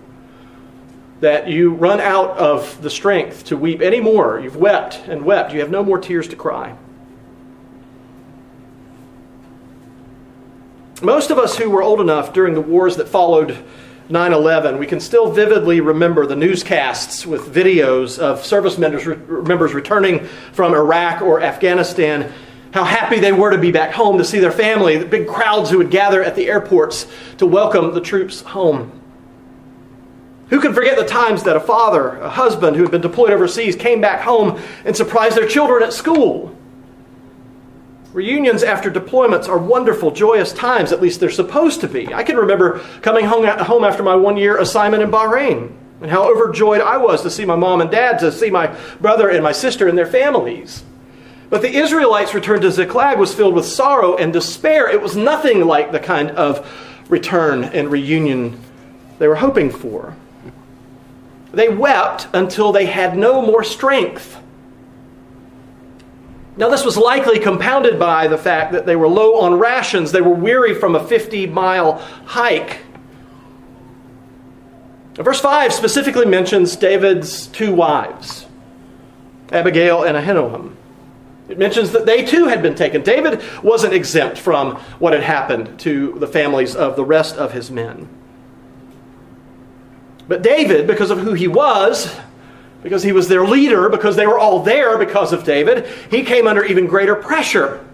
that 1.21 1.49
you 1.49 1.73
run 1.73 2.01
out 2.01 2.37
of 2.37 2.81
the 2.83 2.91
strength 2.91 3.45
to 3.45 3.57
weep 3.57 3.81
anymore. 3.81 4.41
You've 4.41 4.57
wept 4.57 5.03
and 5.09 5.25
wept, 5.25 5.53
you 5.53 5.61
have 5.61 5.71
no 5.71 5.83
more 5.83 5.99
tears 5.99 6.29
to 6.29 6.37
cry. 6.37 6.77
Most 11.03 11.31
of 11.31 11.39
us 11.39 11.59
who 11.59 11.69
were 11.69 11.83
old 11.83 12.01
enough 12.01 12.33
during 12.33 12.55
the 12.55 12.61
wars 12.61 12.97
that 12.97 13.09
followed 13.09 13.63
9 14.09 14.33
11, 14.33 14.79
we 14.79 14.87
can 14.87 15.01
still 15.01 15.31
vividly 15.31 15.81
remember 15.81 16.27
the 16.27 16.37
newscasts 16.37 17.27
with 17.27 17.53
videos 17.53 18.19
of 18.19 18.45
service 18.45 18.79
members, 18.79 19.05
members 19.47 19.75
returning 19.75 20.25
from 20.53 20.75
Iraq 20.75 21.23
or 21.23 21.43
Afghanistan, 21.43 22.33
how 22.73 22.85
happy 22.85 23.19
they 23.19 23.33
were 23.33 23.51
to 23.51 23.59
be 23.59 23.73
back 23.73 23.93
home 23.93 24.17
to 24.19 24.25
see 24.25 24.39
their 24.39 24.53
family, 24.53 24.97
the 24.97 25.07
big 25.07 25.27
crowds 25.27 25.71
who 25.71 25.79
would 25.79 25.91
gather 25.91 26.23
at 26.23 26.37
the 26.37 26.47
airports 26.47 27.07
to 27.39 27.47
welcome 27.47 27.93
the 27.95 28.01
troops 28.01 28.43
home. 28.43 28.93
Who 30.49 30.61
can 30.61 30.75
forget 30.75 30.97
the 30.97 31.05
times 31.05 31.43
that 31.43 31.57
a 31.57 31.61
father, 31.61 32.19
a 32.19 32.31
husband 32.31 32.77
who 32.77 32.83
had 32.83 32.93
been 32.93 33.01
deployed 33.01 33.33
overseas 33.33 33.75
came 33.75 34.01
back 34.01 34.21
home 34.21 34.61
and 34.85 34.97
surprised 34.97 35.37
their 35.37 35.49
children 35.49 35.83
at 35.83 35.93
school? 35.93 36.57
Reunions 38.13 38.63
after 38.63 38.91
deployments 38.91 39.49
are 39.49 39.59
wonderful, 39.59 40.11
joyous 40.11 40.53
times, 40.53 40.93
at 40.93 41.03
least 41.03 41.21
they're 41.21 41.31
supposed 41.31 41.81
to 41.81 41.89
be. 41.89 42.15
I 42.15 42.23
can 42.23 42.37
remember 42.37 42.79
coming 43.03 43.27
home 43.27 43.85
after 43.85 44.03
my 44.03 44.15
one 44.15 44.37
year 44.37 44.57
assignment 44.57 45.03
in 45.03 45.11
Bahrain 45.11 45.73
and 46.01 46.11
how 46.11 46.31
overjoyed 46.31 46.81
I 46.81 46.97
was 46.97 47.23
to 47.23 47.31
see 47.31 47.45
my 47.45 47.57
mom 47.57 47.81
and 47.81 47.91
dad, 47.91 48.21
to 48.21 48.31
see 48.31 48.51
my 48.51 48.75
brother 49.01 49.29
and 49.29 49.43
my 49.43 49.53
sister 49.53 49.89
and 49.89 49.99
their 49.99 50.07
families. 50.07 50.85
But 51.51 51.63
the 51.63 51.75
Israelites' 51.75 52.35
return 52.35 52.61
to 52.63 52.71
Ziklag 52.71 53.19
was 53.19 53.35
filled 53.35 53.55
with 53.55 53.67
sorrow 53.67 54.17
and 54.17 54.33
despair. 54.33 54.89
It 54.89 55.03
was 55.03 55.17
nothing 55.17 55.67
like 55.67 55.93
the 55.93 56.01
kind 56.01 56.31
of 56.31 56.67
return 57.09 57.65
and 57.65 57.91
reunion 57.91 58.61
they 59.19 59.29
were 59.29 59.37
hoping 59.37 59.71
for. 59.71 60.15
They 61.53 61.69
wept 61.69 62.29
until 62.33 62.73
they 62.73 62.87
had 62.87 63.17
no 63.17 63.41
more 63.41 63.65
strength. 63.65 64.41
Now, 66.59 66.71
this 66.71 66.85
was 66.85 66.97
likely 66.97 67.39
compounded 67.39 67.99
by 67.99 68.29
the 68.29 68.39
fact 68.39 68.73
that 68.73 68.87
they 68.87 68.97
were 68.97 69.09
low 69.09 69.41
on 69.41 69.59
rations. 69.59 70.13
They 70.13 70.23
were 70.23 70.35
weary 70.35 70.75
from 70.75 70.95
a 70.95 71.07
50 71.07 71.47
mile 71.47 71.99
hike. 72.25 72.81
Verse 75.17 75.41
5 75.41 75.73
specifically 75.73 76.27
mentions 76.27 76.77
David's 76.77 77.47
two 77.47 77.75
wives, 77.75 78.47
Abigail 79.51 80.03
and 80.03 80.17
Ahinoam. 80.17 80.75
It 81.49 81.59
mentions 81.59 81.93
that 81.93 82.07
they 82.07 82.25
too 82.25 82.49
had 82.49 82.63
been 82.63 82.75
taken. 82.75 83.03
David 83.03 83.43
wasn't 83.63 83.95
exempt 83.95 84.37
from 84.37 84.77
what 84.99 85.13
had 85.13 85.23
happened 85.23 85.79
to 85.81 86.19
the 86.19 86.27
families 86.27 86.75
of 86.75 86.97
the 86.97 87.05
rest 87.05 87.37
of 87.37 87.53
his 87.53 87.71
men. 87.71 88.09
But 90.29 90.43
David, 90.43 90.87
because 90.87 91.11
of 91.11 91.21
who 91.21 91.35
he 91.35 91.49
was, 91.49 92.15
because 92.83 93.03
he 93.03 93.13
was 93.13 93.29
their 93.29 93.45
leader, 93.45 93.89
because 93.89 94.17
they 94.17 94.27
were 94.27 94.39
all 94.39 94.63
there 94.63 94.99
because 94.99 95.33
of 95.33 95.45
David, 95.45 95.87
he 96.11 96.23
came 96.23 96.47
under 96.47 96.65
even 96.65 96.87
greater 96.87 97.15
pressure. 97.15 97.85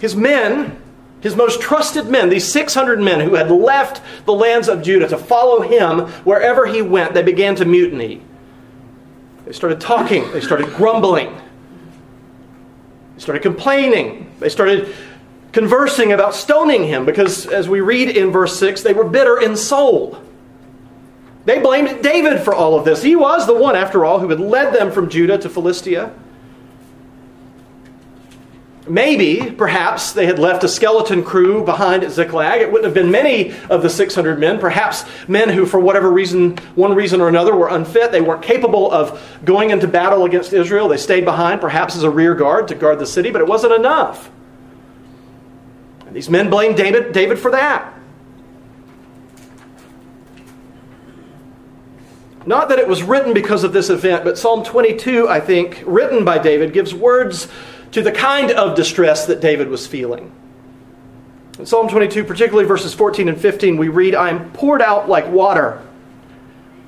His 0.00 0.16
men, 0.16 0.80
his 1.20 1.36
most 1.36 1.60
trusted 1.60 2.06
men, 2.06 2.30
these 2.30 2.50
600 2.50 3.00
men 3.00 3.20
who 3.20 3.34
had 3.34 3.50
left 3.50 4.02
the 4.24 4.32
lands 4.32 4.68
of 4.68 4.82
Judah 4.82 5.08
to 5.08 5.18
follow 5.18 5.60
him 5.60 6.08
wherever 6.24 6.66
he 6.66 6.80
went, 6.80 7.12
they 7.12 7.22
began 7.22 7.54
to 7.56 7.64
mutiny. 7.64 8.22
They 9.44 9.52
started 9.52 9.80
talking, 9.80 10.30
they 10.32 10.40
started 10.40 10.72
grumbling, 10.74 11.34
they 13.14 13.20
started 13.20 13.42
complaining, 13.42 14.32
they 14.38 14.48
started 14.48 14.94
conversing 15.52 16.12
about 16.12 16.34
stoning 16.34 16.84
him 16.84 17.04
because, 17.04 17.46
as 17.46 17.68
we 17.68 17.80
read 17.80 18.16
in 18.16 18.30
verse 18.30 18.58
6, 18.58 18.82
they 18.82 18.92
were 18.92 19.04
bitter 19.04 19.40
in 19.40 19.56
soul. 19.56 20.22
They 21.50 21.58
blamed 21.58 22.00
David 22.00 22.42
for 22.42 22.54
all 22.54 22.78
of 22.78 22.84
this. 22.84 23.02
He 23.02 23.16
was 23.16 23.44
the 23.44 23.54
one, 23.54 23.74
after 23.74 24.04
all, 24.04 24.20
who 24.20 24.28
had 24.28 24.38
led 24.38 24.72
them 24.72 24.92
from 24.92 25.10
Judah 25.10 25.36
to 25.38 25.48
Philistia. 25.48 26.14
Maybe, 28.86 29.50
perhaps, 29.50 30.12
they 30.12 30.26
had 30.26 30.38
left 30.38 30.62
a 30.62 30.68
skeleton 30.68 31.24
crew 31.24 31.64
behind 31.64 32.04
at 32.04 32.12
Ziklag. 32.12 32.60
It 32.60 32.70
wouldn't 32.70 32.84
have 32.84 32.94
been 32.94 33.10
many 33.10 33.52
of 33.68 33.82
the 33.82 33.90
600 33.90 34.38
men. 34.38 34.60
Perhaps 34.60 35.04
men 35.26 35.48
who, 35.48 35.66
for 35.66 35.80
whatever 35.80 36.12
reason, 36.12 36.56
one 36.76 36.94
reason 36.94 37.20
or 37.20 37.26
another, 37.26 37.56
were 37.56 37.66
unfit. 37.66 38.12
They 38.12 38.20
weren't 38.20 38.42
capable 38.42 38.92
of 38.92 39.20
going 39.44 39.70
into 39.70 39.88
battle 39.88 40.26
against 40.26 40.52
Israel. 40.52 40.86
They 40.86 40.98
stayed 40.98 41.24
behind, 41.24 41.60
perhaps 41.60 41.96
as 41.96 42.04
a 42.04 42.10
rear 42.10 42.36
guard 42.36 42.68
to 42.68 42.76
guard 42.76 43.00
the 43.00 43.06
city, 43.06 43.32
but 43.32 43.40
it 43.40 43.48
wasn't 43.48 43.72
enough. 43.72 44.30
And 46.06 46.14
these 46.14 46.30
men 46.30 46.48
blamed 46.48 46.76
David, 46.76 47.12
David 47.12 47.40
for 47.40 47.50
that. 47.50 47.99
Not 52.46 52.70
that 52.70 52.78
it 52.78 52.88
was 52.88 53.02
written 53.02 53.34
because 53.34 53.64
of 53.64 53.72
this 53.72 53.90
event, 53.90 54.24
but 54.24 54.38
Psalm 54.38 54.64
22, 54.64 55.28
I 55.28 55.40
think, 55.40 55.82
written 55.86 56.24
by 56.24 56.38
David, 56.38 56.72
gives 56.72 56.94
words 56.94 57.48
to 57.92 58.02
the 58.02 58.12
kind 58.12 58.50
of 58.50 58.76
distress 58.76 59.26
that 59.26 59.40
David 59.40 59.68
was 59.68 59.86
feeling. 59.86 60.32
In 61.58 61.66
Psalm 61.66 61.88
22, 61.88 62.24
particularly 62.24 62.66
verses 62.66 62.94
14 62.94 63.28
and 63.28 63.38
15, 63.38 63.76
we 63.76 63.88
read, 63.88 64.14
I 64.14 64.30
am 64.30 64.50
poured 64.52 64.80
out 64.80 65.08
like 65.08 65.28
water, 65.28 65.82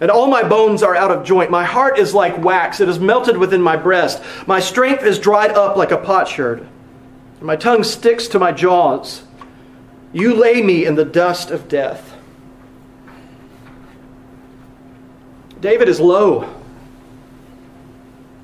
and 0.01 0.11
all 0.11 0.27
my 0.27 0.43
bones 0.43 0.83
are 0.83 0.97
out 0.97 1.11
of 1.11 1.25
joint. 1.25 1.51
My 1.51 1.65
heart 1.65 1.99
is 1.99 2.15
like 2.15 2.43
wax, 2.43 2.81
it 2.81 2.89
is 2.89 2.99
melted 2.99 3.37
within 3.37 3.61
my 3.61 3.77
breast. 3.77 4.23
My 4.47 4.59
strength 4.59 5.05
is 5.05 5.19
dried 5.19 5.53
up 5.53 5.77
like 5.77 5.91
a 5.91 5.99
potsherd, 5.99 6.61
and 6.61 7.43
my 7.43 7.57
tongue 7.57 7.85
sticks 7.85 8.27
to 8.29 8.39
my 8.39 8.53
jaws. 8.53 9.25
You 10.15 10.35
lay 10.35 10.63
me 10.63 10.87
in 10.87 10.95
the 10.95 11.05
dust 11.05 11.51
of 11.51 11.69
death. 11.69 12.12
David 15.63 15.89
is 15.89 16.01
low. 16.01 16.53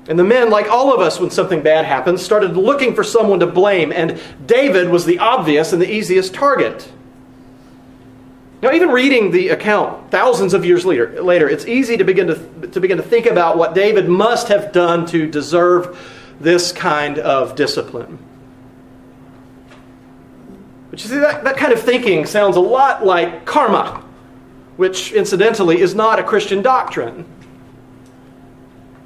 And 0.07 0.17
the 0.17 0.23
men, 0.23 0.49
like 0.49 0.67
all 0.71 0.91
of 0.91 1.01
us 1.01 1.19
when 1.19 1.29
something 1.29 1.61
bad 1.61 1.85
happens, 1.85 2.23
started 2.23 2.57
looking 2.57 2.95
for 2.95 3.03
someone 3.03 3.41
to 3.41 3.45
blame, 3.45 3.91
and 3.91 4.19
David 4.43 4.89
was 4.89 5.05
the 5.05 5.19
obvious 5.19 5.71
and 5.71 5.79
the 5.79 5.91
easiest 5.91 6.33
target. 6.33 6.91
Now, 8.61 8.71
even 8.71 8.89
reading 8.89 9.31
the 9.31 9.49
account 9.49 10.09
thousands 10.11 10.53
of 10.53 10.65
years 10.65 10.85
later, 10.85 11.21
later 11.21 11.47
it's 11.47 11.65
easy 11.65 11.97
to 11.97 12.03
begin 12.03 12.27
to, 12.27 12.67
to 12.69 12.79
begin 12.79 12.97
to 12.97 13.03
think 13.03 13.25
about 13.25 13.57
what 13.57 13.75
David 13.75 14.09
must 14.09 14.47
have 14.47 14.71
done 14.71 15.05
to 15.07 15.29
deserve 15.29 15.97
this 16.39 16.71
kind 16.71 17.19
of 17.19 17.55
discipline. 17.55 18.17
But 20.89 21.03
you 21.03 21.09
see, 21.09 21.19
that, 21.19 21.43
that 21.43 21.57
kind 21.57 21.71
of 21.71 21.81
thinking 21.81 22.25
sounds 22.25 22.55
a 22.55 22.61
lot 22.61 23.05
like 23.05 23.45
karma 23.45 24.03
which 24.79 25.11
incidentally 25.11 25.81
is 25.81 25.93
not 25.93 26.19
a 26.19 26.23
Christian 26.23 26.61
doctrine. 26.61 27.25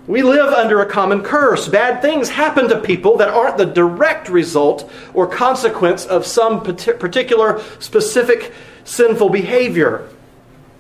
We 0.06 0.22
live 0.22 0.54
under 0.54 0.82
a 0.82 0.86
common 0.86 1.24
curse. 1.24 1.68
Bad 1.68 2.00
things 2.00 2.30
happen 2.30 2.70
to 2.70 2.80
people 2.80 3.18
that 3.18 3.30
aren't 3.30 3.58
the 3.58 3.66
direct 3.66 4.30
result 4.30 4.88
or 5.16 5.26
consequence 5.26 6.06
of 6.06 6.28
some 6.28 6.62
particular 6.62 7.60
specific 7.80 8.54
sinful 8.84 9.30
behavior. 9.30 10.08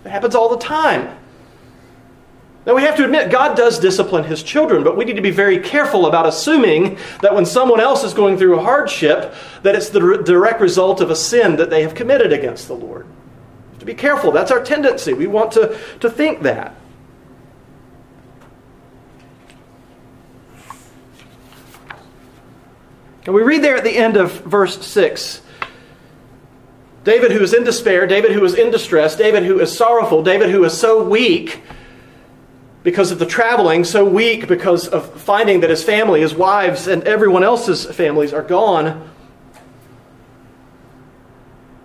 It 0.06 0.10
happens 0.10 0.36
all 0.36 0.50
the 0.50 0.64
time. 0.64 1.18
Now, 2.68 2.76
we 2.76 2.84
have 2.84 2.96
to 2.98 3.04
admit, 3.04 3.32
God 3.32 3.58
does 3.58 3.80
discipline 3.80 4.26
his 4.26 4.44
children, 4.44 4.84
but 4.84 4.96
we 4.96 5.06
need 5.06 5.16
to 5.16 5.24
be 5.24 5.32
very 5.32 5.58
careful 5.58 6.06
about 6.06 6.28
assuming 6.28 7.00
that 7.24 7.34
when 7.34 7.48
someone 7.48 7.80
else 7.80 8.04
is 8.04 8.14
going 8.14 8.38
through 8.38 8.60
a 8.60 8.64
hardship, 8.64 9.34
that 9.64 9.74
it's 9.74 9.90
the 9.90 10.22
direct 10.24 10.62
result 10.62 11.02
of 11.02 11.10
a 11.10 11.16
sin 11.16 11.56
that 11.56 11.72
they 11.72 11.82
have 11.82 11.96
committed 11.96 12.32
against 12.32 12.68
the 12.68 12.76
Lord. 12.76 13.08
To 13.84 13.86
be 13.86 13.96
careful, 13.96 14.32
that's 14.32 14.50
our 14.50 14.64
tendency. 14.64 15.12
We 15.12 15.28
want 15.28 15.52
to, 15.52 15.78
to 16.00 16.10
think 16.10 16.44
that. 16.44 16.74
And 23.26 23.36
we 23.36 23.42
read 23.42 23.62
there 23.62 23.76
at 23.76 23.84
the 23.84 23.98
end 23.98 24.16
of 24.16 24.32
verse 24.46 24.86
6 24.88 25.42
David, 27.04 27.32
who 27.32 27.44
is 27.44 27.54
in 27.54 27.66
despair, 27.66 28.08
David, 28.08 28.32
who 28.32 28.46
is 28.46 28.54
in 28.54 28.72
distress, 28.72 29.18
David, 29.18 29.44
who 29.44 29.60
is 29.60 29.78
sorrowful, 29.78 30.24
David, 30.24 30.50
who 30.50 30.64
is 30.64 30.72
so 30.72 31.04
weak 31.04 31.62
because 32.84 33.12
of 33.12 33.20
the 33.20 33.26
traveling, 33.26 33.84
so 33.84 34.06
weak 34.06 34.48
because 34.48 34.88
of 34.88 35.12
finding 35.20 35.60
that 35.60 35.70
his 35.70 35.84
family, 35.84 36.22
his 36.22 36.34
wives, 36.34 36.88
and 36.88 37.04
everyone 37.04 37.44
else's 37.44 37.86
families 37.86 38.32
are 38.32 38.44
gone. 38.44 39.10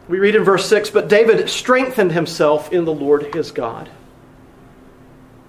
We 0.08 0.18
read 0.18 0.34
in 0.34 0.42
verse 0.42 0.66
6 0.68 0.90
But 0.90 1.08
David 1.08 1.48
strengthened 1.48 2.12
himself 2.12 2.72
in 2.72 2.84
the 2.84 2.92
Lord 2.92 3.34
his 3.34 3.50
God. 3.50 3.90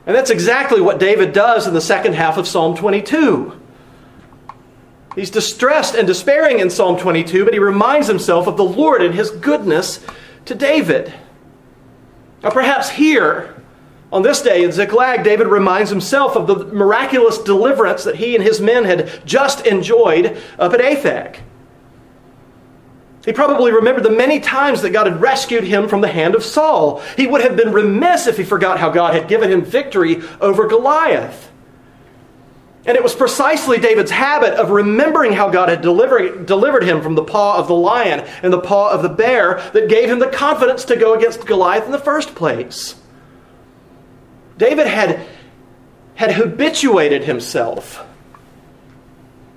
And 0.06 0.16
that's 0.16 0.30
exactly 0.30 0.82
what 0.82 1.00
David 1.00 1.34
does 1.34 1.68
in 1.68 1.74
the 1.74 1.82
second 1.82 2.14
half 2.14 2.38
of 2.38 2.48
Psalm 2.48 2.76
22. 2.76 3.60
He's 5.16 5.30
distressed 5.30 5.96
and 5.96 6.08
despairing 6.08 6.60
in 6.60 6.70
Psalm 6.70 6.98
22, 6.98 7.46
but 7.46 7.54
he 7.54 7.60
reminds 7.60 8.08
himself 8.08 8.48
of 8.48 8.58
the 8.58 8.64
Lord 8.64 9.02
and 9.02 9.14
his 9.14 9.32
goodness 9.32 10.06
to 10.46 10.56
David. 10.56 11.14
Now, 12.42 12.52
perhaps 12.52 12.90
here, 12.90 13.62
on 14.12 14.24
this 14.24 14.42
day 14.42 14.64
in 14.64 14.72
Ziklag, 14.72 15.24
David 15.24 15.48
reminds 15.48 15.90
himself 15.90 16.36
of 16.36 16.48
the 16.48 16.66
miraculous 16.74 17.38
deliverance 17.38 18.04
that 18.06 18.16
he 18.16 18.34
and 18.34 18.44
his 18.44 18.60
men 18.62 18.86
had 18.86 19.26
just 19.26 19.66
enjoyed 19.68 20.42
up 20.58 20.74
at 20.74 20.80
Aphek. 20.80 21.40
He 23.30 23.34
probably 23.34 23.72
remembered 23.72 24.04
the 24.04 24.10
many 24.10 24.40
times 24.40 24.82
that 24.82 24.90
God 24.90 25.06
had 25.06 25.22
rescued 25.22 25.64
him 25.64 25.88
from 25.88 26.02
the 26.02 26.08
hand 26.08 26.34
of 26.34 26.44
Saul. 26.44 27.00
He 27.16 27.28
would 27.28 27.42
have 27.42 27.56
been 27.56 27.72
remiss 27.72 28.26
if 28.26 28.38
he 28.38 28.44
forgot 28.44 28.80
how 28.80 28.90
God 28.90 29.14
had 29.14 29.28
given 29.28 29.52
him 29.52 29.64
victory 29.64 30.24
over 30.42 30.66
Goliath. 30.66 31.52
And 32.88 32.98
it 32.98 33.04
was 33.04 33.14
precisely 33.14 33.78
David's 33.78 34.10
habit 34.10 34.56
of 34.56 34.72
remembering 34.72 35.34
how 35.34 35.52
God 35.52 35.70
had 35.70 35.84
delivered, 35.84 36.48
delivered 36.48 36.84
him 36.84 37.04
from 37.04 37.14
the 37.14 37.24
paw 37.24 37.60
of 37.60 37.68
the 37.68 37.76
lion 37.76 38.22
and 38.42 38.52
the 38.52 38.62
paw 38.62 38.90
of 38.90 39.04
the 39.04 39.10
bear 39.10 39.62
that 39.74 39.90
gave 39.90 40.10
him 40.10 40.18
the 40.18 40.30
confidence 40.30 40.86
to 40.86 40.96
go 40.96 41.14
against 41.14 41.46
Goliath 41.46 41.86
in 41.86 41.92
the 41.92 42.00
first 42.00 42.34
place. 42.34 42.96
David 44.58 44.88
had, 44.88 45.24
had 46.16 46.34
habituated 46.34 47.26
himself 47.26 48.04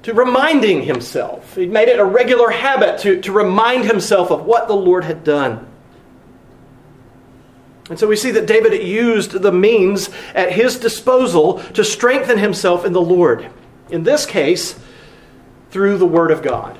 to 0.03 0.15
reminding 0.15 0.83
himself. 0.83 1.55
He'd 1.55 1.71
made 1.71 1.89
it 1.89 1.99
a 1.99 2.05
regular 2.05 2.51
habit 2.51 3.01
to, 3.01 3.21
to 3.21 3.33
remind 3.33 3.85
himself 3.85 4.31
of 4.31 4.45
what 4.45 4.69
the 4.69 4.75
Lord 4.75 5.05
had 5.05 5.25
done. 5.25 5.69
And 7.89 7.99
so 7.99 8.07
we 8.07 8.17
see 8.17 8.31
that 8.33 8.47
David 8.47 8.83
used 8.83 9.33
the 9.33 9.53
means 9.53 10.09
at 10.35 10.53
his 10.53 10.79
disposal 10.79 11.59
to 11.75 11.85
strengthen 11.85 12.39
himself 12.39 12.85
in 12.85 12.93
the 12.93 13.03
Lord. 13.03 13.51
In 13.91 14.03
this 14.03 14.25
case, 14.25 14.79
through 15.71 15.99
the 15.99 16.07
Word 16.07 16.31
of 16.31 16.43
God. 16.43 16.79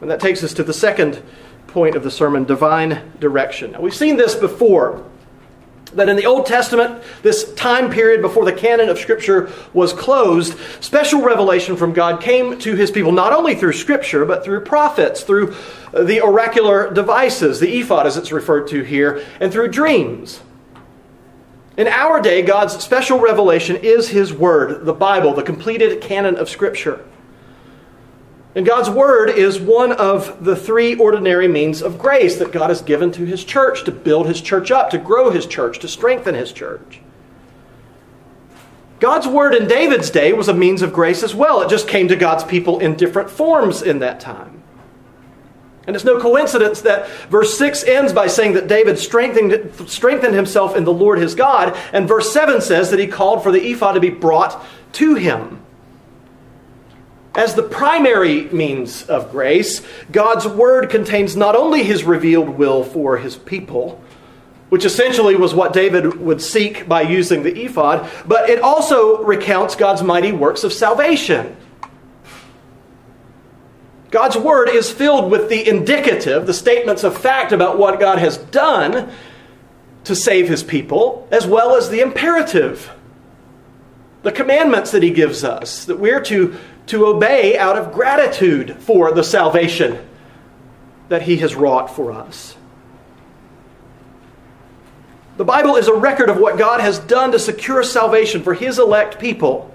And 0.00 0.10
that 0.10 0.20
takes 0.20 0.42
us 0.42 0.52
to 0.54 0.62
the 0.64 0.74
second 0.74 1.22
point 1.68 1.96
of 1.96 2.02
the 2.02 2.10
sermon 2.10 2.44
divine 2.44 3.12
direction. 3.18 3.72
Now, 3.72 3.80
we've 3.80 3.94
seen 3.94 4.16
this 4.16 4.34
before 4.34 5.04
that 5.96 6.08
in 6.08 6.16
the 6.16 6.26
Old 6.26 6.46
Testament, 6.46 7.02
this 7.22 7.52
time 7.54 7.90
period 7.90 8.22
before 8.22 8.44
the 8.44 8.52
canon 8.52 8.88
of 8.88 8.98
Scripture 8.98 9.50
was 9.72 9.92
closed, 9.92 10.58
special 10.80 11.22
revelation 11.22 11.76
from 11.76 11.92
God 11.92 12.20
came 12.20 12.58
to 12.60 12.74
his 12.74 12.90
people 12.90 13.12
not 13.12 13.32
only 13.32 13.54
through 13.54 13.72
Scripture, 13.72 14.24
but 14.24 14.44
through 14.44 14.60
prophets, 14.60 15.22
through 15.22 15.54
uh, 15.92 16.02
the 16.02 16.20
oracular 16.20 16.92
devices, 16.92 17.60
the 17.60 17.78
ephod 17.78 18.06
as 18.06 18.16
it's 18.16 18.32
referred 18.32 18.68
to 18.68 18.82
here, 18.82 19.24
and 19.40 19.52
through 19.52 19.68
dreams. 19.68 20.40
In 21.76 21.88
our 21.88 22.20
day, 22.20 22.42
God's 22.42 22.82
special 22.82 23.18
revelation 23.18 23.76
is 23.76 24.08
His 24.08 24.32
Word, 24.32 24.84
the 24.84 24.92
Bible, 24.92 25.34
the 25.34 25.42
completed 25.42 26.00
canon 26.00 26.36
of 26.36 26.48
Scripture. 26.48 27.04
And 28.54 28.64
God's 28.64 28.88
Word 28.88 29.30
is 29.30 29.58
one 29.58 29.92
of 29.92 30.44
the 30.44 30.54
three 30.54 30.94
ordinary 30.94 31.48
means 31.48 31.82
of 31.82 31.98
grace 31.98 32.36
that 32.36 32.52
God 32.52 32.70
has 32.70 32.82
given 32.82 33.10
to 33.12 33.24
His 33.24 33.42
church 33.44 33.84
to 33.84 33.90
build 33.90 34.26
His 34.26 34.40
church 34.40 34.70
up, 34.70 34.90
to 34.90 34.98
grow 34.98 35.30
His 35.30 35.46
church, 35.46 35.80
to 35.80 35.88
strengthen 35.88 36.36
His 36.36 36.52
church. 36.52 37.00
God's 39.00 39.26
Word 39.26 39.54
in 39.54 39.66
David's 39.66 40.08
day 40.08 40.32
was 40.32 40.48
a 40.48 40.54
means 40.54 40.82
of 40.82 40.92
grace 40.92 41.24
as 41.24 41.34
well. 41.34 41.62
It 41.62 41.68
just 41.68 41.88
came 41.88 42.06
to 42.08 42.16
God's 42.16 42.44
people 42.44 42.78
in 42.78 42.94
different 42.94 43.28
forms 43.28 43.82
in 43.82 43.98
that 43.98 44.20
time. 44.20 44.62
And 45.86 45.94
it's 45.94 46.04
no 46.04 46.18
coincidence 46.18 46.80
that 46.82 47.08
verse 47.28 47.58
6 47.58 47.84
ends 47.84 48.12
by 48.12 48.28
saying 48.28 48.54
that 48.54 48.68
David 48.68 48.98
strengthened, 48.98 49.74
strengthened 49.90 50.34
himself 50.34 50.76
in 50.76 50.84
the 50.84 50.92
Lord 50.92 51.18
his 51.18 51.34
God, 51.34 51.76
and 51.92 52.08
verse 52.08 52.32
7 52.32 52.60
says 52.60 52.90
that 52.90 53.00
he 53.00 53.06
called 53.06 53.42
for 53.42 53.52
the 53.52 53.70
ephod 53.70 53.94
to 53.94 54.00
be 54.00 54.10
brought 54.10 54.64
to 54.92 55.16
him. 55.16 55.63
As 57.36 57.54
the 57.54 57.64
primary 57.64 58.44
means 58.50 59.02
of 59.04 59.32
grace, 59.32 59.82
God's 60.12 60.46
Word 60.46 60.88
contains 60.88 61.36
not 61.36 61.56
only 61.56 61.82
His 61.82 62.04
revealed 62.04 62.50
will 62.50 62.84
for 62.84 63.16
His 63.16 63.34
people, 63.36 64.00
which 64.68 64.84
essentially 64.84 65.34
was 65.34 65.52
what 65.52 65.72
David 65.72 66.20
would 66.20 66.40
seek 66.40 66.88
by 66.88 67.02
using 67.02 67.42
the 67.42 67.64
ephod, 67.64 68.08
but 68.26 68.48
it 68.48 68.60
also 68.60 69.22
recounts 69.24 69.74
God's 69.74 70.02
mighty 70.02 70.30
works 70.30 70.62
of 70.62 70.72
salvation. 70.72 71.56
God's 74.10 74.36
Word 74.36 74.68
is 74.68 74.92
filled 74.92 75.28
with 75.28 75.48
the 75.48 75.68
indicative, 75.68 76.46
the 76.46 76.54
statements 76.54 77.02
of 77.02 77.18
fact 77.18 77.50
about 77.50 77.78
what 77.78 77.98
God 77.98 78.18
has 78.18 78.38
done 78.38 79.10
to 80.04 80.14
save 80.14 80.48
His 80.48 80.62
people, 80.62 81.26
as 81.32 81.48
well 81.48 81.74
as 81.74 81.90
the 81.90 81.98
imperative, 81.98 82.92
the 84.22 84.30
commandments 84.30 84.92
that 84.92 85.02
He 85.02 85.10
gives 85.10 85.42
us, 85.42 85.84
that 85.86 85.98
we're 85.98 86.20
to 86.22 86.56
to 86.86 87.06
obey 87.06 87.56
out 87.56 87.76
of 87.76 87.92
gratitude 87.92 88.76
for 88.80 89.12
the 89.12 89.24
salvation 89.24 89.98
that 91.08 91.22
He 91.22 91.38
has 91.38 91.54
wrought 91.54 91.94
for 91.94 92.12
us. 92.12 92.56
The 95.36 95.44
Bible 95.44 95.76
is 95.76 95.88
a 95.88 95.94
record 95.94 96.30
of 96.30 96.38
what 96.38 96.58
God 96.58 96.80
has 96.80 96.98
done 96.98 97.32
to 97.32 97.38
secure 97.38 97.82
salvation 97.82 98.42
for 98.42 98.54
His 98.54 98.78
elect 98.78 99.18
people. 99.18 99.70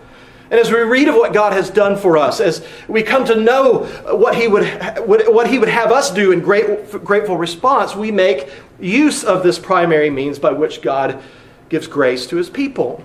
And 0.51 0.59
as 0.59 0.71
we 0.71 0.79
read 0.79 1.07
of 1.07 1.15
what 1.15 1.33
God 1.33 1.53
has 1.53 1.69
done 1.69 1.95
for 1.95 2.17
us, 2.17 2.39
as 2.39 2.65
we 2.87 3.03
come 3.03 3.25
to 3.25 3.35
know 3.35 3.85
what 4.15 4.35
He 4.35 4.47
would, 4.47 4.65
what 5.05 5.47
he 5.47 5.59
would 5.59 5.69
have 5.69 5.91
us 5.91 6.11
do 6.11 6.31
in 6.31 6.39
great, 6.39 6.89
grateful 7.03 7.37
response, 7.37 7.95
we 7.95 8.11
make 8.11 8.49
use 8.79 9.23
of 9.23 9.43
this 9.43 9.59
primary 9.59 10.09
means 10.09 10.39
by 10.39 10.51
which 10.51 10.81
God 10.81 11.21
gives 11.67 11.87
grace 11.87 12.25
to 12.27 12.37
His 12.37 12.49
people. 12.49 13.03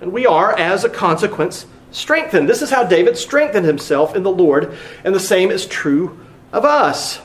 And 0.00 0.12
we 0.12 0.26
are, 0.26 0.56
as 0.58 0.84
a 0.84 0.90
consequence, 0.90 1.66
strengthened. 1.90 2.48
This 2.48 2.62
is 2.62 2.70
how 2.70 2.84
David 2.84 3.16
strengthened 3.16 3.66
himself 3.66 4.14
in 4.14 4.22
the 4.22 4.30
Lord, 4.30 4.76
and 5.04 5.14
the 5.14 5.20
same 5.20 5.50
is 5.50 5.66
true 5.66 6.18
of 6.52 6.64
us. 6.64 7.20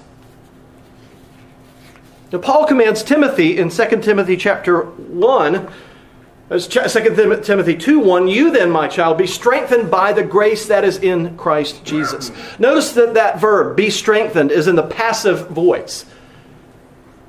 Now, 2.32 2.40
Paul 2.40 2.66
commands 2.66 3.04
Timothy 3.04 3.58
in 3.58 3.70
2 3.70 4.02
Timothy 4.02 4.38
chapter 4.38 4.82
1, 4.82 5.70
uh, 6.50 6.60
2 6.60 7.42
Timothy 7.44 7.76
2 7.76 8.00
1, 8.00 8.28
you 8.28 8.52
then, 8.52 8.70
my 8.70 8.88
child, 8.88 9.18
be 9.18 9.28
strengthened 9.28 9.90
by 9.90 10.14
the 10.14 10.24
grace 10.24 10.68
that 10.68 10.84
is 10.84 10.98
in 10.98 11.38
Christ 11.38 11.86
Jesus. 11.86 12.32
Notice 12.60 12.94
that 12.94 13.14
that 13.14 13.40
verb, 13.40 13.78
be 13.78 13.90
strengthened, 13.90 14.52
is 14.52 14.68
in 14.68 14.76
the 14.76 14.84
passive 14.84 15.50
voice. 15.50 16.06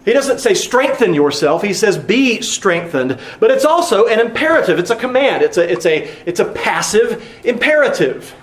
He 0.04 0.12
doesn't 0.12 0.40
say 0.40 0.52
strengthen 0.52 1.14
yourself, 1.14 1.62
he 1.62 1.72
says 1.72 1.96
be 1.96 2.42
strengthened. 2.42 3.18
But 3.40 3.50
it's 3.50 3.64
also 3.64 4.06
an 4.06 4.20
imperative, 4.20 4.78
it's 4.78 4.90
a 4.90 4.96
command, 4.96 5.42
it's 5.42 5.56
a, 5.56 5.70
it's 5.70 5.86
a, 5.86 6.10
it's 6.26 6.40
a 6.40 6.44
passive 6.44 7.26
imperative. 7.44 8.34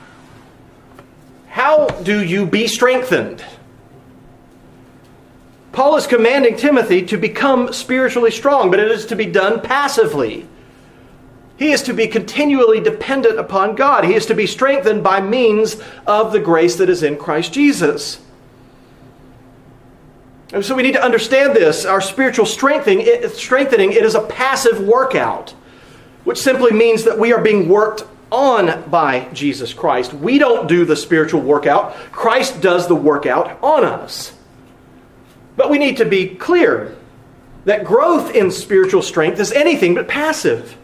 How 1.49 1.87
do 1.87 2.23
you 2.23 2.45
be 2.45 2.67
strengthened? 2.67 3.43
Paul 5.71 5.95
is 5.97 6.07
commanding 6.07 6.57
Timothy 6.57 7.05
to 7.05 7.17
become 7.17 7.71
spiritually 7.71 8.31
strong, 8.31 8.71
but 8.71 8.79
it 8.79 8.91
is 8.91 9.05
to 9.07 9.15
be 9.15 9.25
done 9.25 9.61
passively. 9.61 10.47
He 11.57 11.71
is 11.71 11.83
to 11.83 11.93
be 11.93 12.07
continually 12.07 12.79
dependent 12.79 13.37
upon 13.39 13.75
God. 13.75 14.03
He 14.03 14.15
is 14.15 14.25
to 14.25 14.33
be 14.33 14.47
strengthened 14.47 15.03
by 15.03 15.21
means 15.21 15.77
of 16.07 16.31
the 16.31 16.39
grace 16.39 16.77
that 16.77 16.89
is 16.89 17.03
in 17.03 17.17
Christ 17.17 17.53
Jesus. 17.53 18.19
So 20.59 20.75
we 20.75 20.83
need 20.83 20.93
to 20.93 21.03
understand 21.03 21.55
this. 21.55 21.85
Our 21.85 22.01
spiritual 22.01 22.45
strengthening, 22.45 22.99
it, 23.01 23.31
strengthening, 23.31 23.93
it 23.93 24.03
is 24.03 24.15
a 24.15 24.21
passive 24.21 24.81
workout, 24.81 25.51
which 26.25 26.37
simply 26.37 26.71
means 26.71 27.05
that 27.05 27.17
we 27.17 27.31
are 27.31 27.41
being 27.41 27.69
worked 27.69 28.03
on 28.31 28.89
by 28.89 29.29
Jesus 29.33 29.73
Christ. 29.73 30.13
We 30.13 30.39
don't 30.39 30.67
do 30.67 30.83
the 30.83 30.95
spiritual 30.95 31.41
workout, 31.41 31.95
Christ 32.11 32.61
does 32.61 32.87
the 32.87 32.95
workout 32.95 33.61
on 33.63 33.85
us. 33.85 34.33
But 35.55 35.69
we 35.69 35.77
need 35.77 35.97
to 35.97 36.05
be 36.05 36.35
clear. 36.35 36.95
that 37.65 37.83
growth 37.85 38.33
in 38.33 38.51
spiritual 38.51 39.01
strength 39.01 39.39
is 39.39 39.51
anything 39.51 39.93
but 39.95 40.07
passive. 40.07 40.77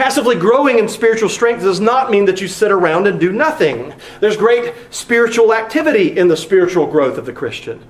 Passively 0.00 0.36
growing 0.36 0.78
in 0.78 0.88
spiritual 0.88 1.28
strength 1.28 1.60
does 1.60 1.78
not 1.78 2.10
mean 2.10 2.24
that 2.24 2.40
you 2.40 2.48
sit 2.48 2.72
around 2.72 3.06
and 3.06 3.20
do 3.20 3.32
nothing. 3.32 3.92
There's 4.20 4.34
great 4.34 4.72
spiritual 4.88 5.52
activity 5.52 6.16
in 6.16 6.28
the 6.28 6.38
spiritual 6.38 6.86
growth 6.86 7.18
of 7.18 7.26
the 7.26 7.34
Christian. 7.34 7.84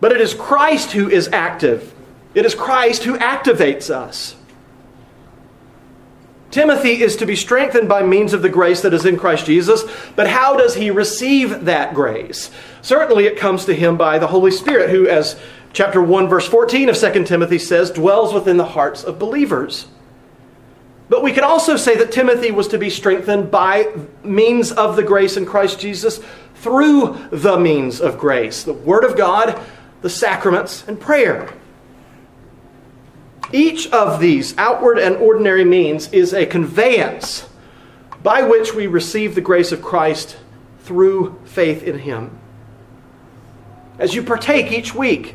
But 0.00 0.12
it 0.12 0.20
is 0.22 0.32
Christ 0.32 0.92
who 0.92 1.10
is 1.10 1.28
active, 1.28 1.92
it 2.34 2.46
is 2.46 2.54
Christ 2.54 3.04
who 3.04 3.18
activates 3.18 3.90
us. 3.90 4.34
Timothy 6.50 7.02
is 7.02 7.16
to 7.16 7.26
be 7.26 7.36
strengthened 7.36 7.90
by 7.90 8.02
means 8.02 8.32
of 8.32 8.40
the 8.40 8.48
grace 8.48 8.80
that 8.80 8.94
is 8.94 9.04
in 9.04 9.18
Christ 9.18 9.44
Jesus, 9.44 9.84
but 10.16 10.26
how 10.26 10.56
does 10.56 10.74
he 10.74 10.90
receive 10.90 11.66
that 11.66 11.92
grace? 11.92 12.50
Certainly 12.80 13.26
it 13.26 13.36
comes 13.36 13.66
to 13.66 13.74
him 13.74 13.98
by 13.98 14.18
the 14.18 14.28
Holy 14.28 14.50
Spirit, 14.50 14.88
who, 14.88 15.06
as 15.06 15.38
chapter 15.74 16.00
1, 16.00 16.28
verse 16.30 16.48
14 16.48 16.88
of 16.88 16.96
2 16.96 17.24
Timothy 17.24 17.58
says, 17.58 17.90
dwells 17.90 18.32
within 18.32 18.56
the 18.56 18.64
hearts 18.64 19.04
of 19.04 19.18
believers. 19.18 19.86
But 21.08 21.22
we 21.22 21.32
can 21.32 21.44
also 21.44 21.76
say 21.76 21.96
that 21.96 22.12
Timothy 22.12 22.50
was 22.50 22.68
to 22.68 22.78
be 22.78 22.90
strengthened 22.90 23.50
by 23.50 23.92
means 24.22 24.72
of 24.72 24.96
the 24.96 25.02
grace 25.02 25.36
in 25.36 25.46
Christ 25.46 25.80
Jesus 25.80 26.20
through 26.56 27.28
the 27.30 27.58
means 27.58 28.00
of 28.00 28.18
grace 28.18 28.62
the 28.62 28.72
Word 28.72 29.04
of 29.04 29.16
God, 29.16 29.58
the 30.02 30.10
sacraments, 30.10 30.86
and 30.86 31.00
prayer. 31.00 31.52
Each 33.52 33.90
of 33.90 34.20
these 34.20 34.56
outward 34.58 34.98
and 34.98 35.16
ordinary 35.16 35.64
means 35.64 36.12
is 36.12 36.34
a 36.34 36.44
conveyance 36.44 37.48
by 38.22 38.42
which 38.42 38.74
we 38.74 38.86
receive 38.86 39.34
the 39.34 39.40
grace 39.40 39.72
of 39.72 39.80
Christ 39.80 40.36
through 40.80 41.40
faith 41.44 41.82
in 41.82 42.00
Him. 42.00 42.38
As 43.98 44.14
you 44.14 44.22
partake 44.22 44.70
each 44.70 44.94
week 44.94 45.34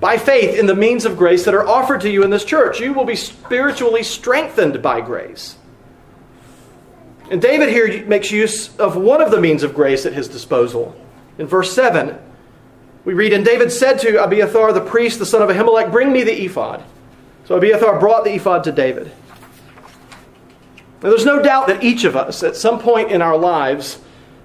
by 0.00 0.16
faith 0.16 0.58
in 0.58 0.66
the 0.66 0.74
means 0.74 1.04
of 1.04 1.18
grace 1.18 1.44
that 1.44 1.54
are 1.54 1.66
offered 1.66 2.00
to 2.00 2.10
you 2.10 2.24
in 2.24 2.30
this 2.30 2.44
church, 2.44 2.80
you 2.80 2.94
will 2.94 3.04
be 3.04 3.16
spiritually 3.16 4.02
strengthened 4.02 4.82
by 4.82 5.02
grace. 5.02 5.56
And 7.30 7.40
David 7.40 7.68
here 7.68 8.04
makes 8.06 8.30
use 8.30 8.76
of 8.78 8.96
one 8.96 9.20
of 9.20 9.30
the 9.30 9.40
means 9.40 9.62
of 9.62 9.74
grace 9.74 10.06
at 10.06 10.14
his 10.14 10.26
disposal. 10.26 10.96
In 11.38 11.46
verse 11.46 11.72
7, 11.72 12.18
we 13.04 13.14
read, 13.14 13.32
And 13.32 13.44
David 13.44 13.70
said 13.70 13.98
to 14.00 14.22
Abiathar 14.24 14.72
the 14.72 14.80
priest, 14.80 15.18
the 15.18 15.26
son 15.26 15.42
of 15.42 15.48
Ahimelech, 15.48 15.92
Bring 15.92 16.12
me 16.12 16.22
the 16.22 16.44
ephod. 16.44 16.82
So 17.44 17.56
Abiathar 17.56 18.00
brought 18.00 18.24
the 18.24 18.34
ephod 18.34 18.64
to 18.64 18.72
David. 18.72 19.12
Now, 21.02 21.08
there's 21.08 21.24
no 21.24 21.40
doubt 21.40 21.68
that 21.68 21.82
each 21.82 22.04
of 22.04 22.16
us, 22.16 22.42
at 22.42 22.56
some 22.56 22.78
point 22.78 23.10
in 23.10 23.22
our 23.22 23.36
lives, 23.36 24.00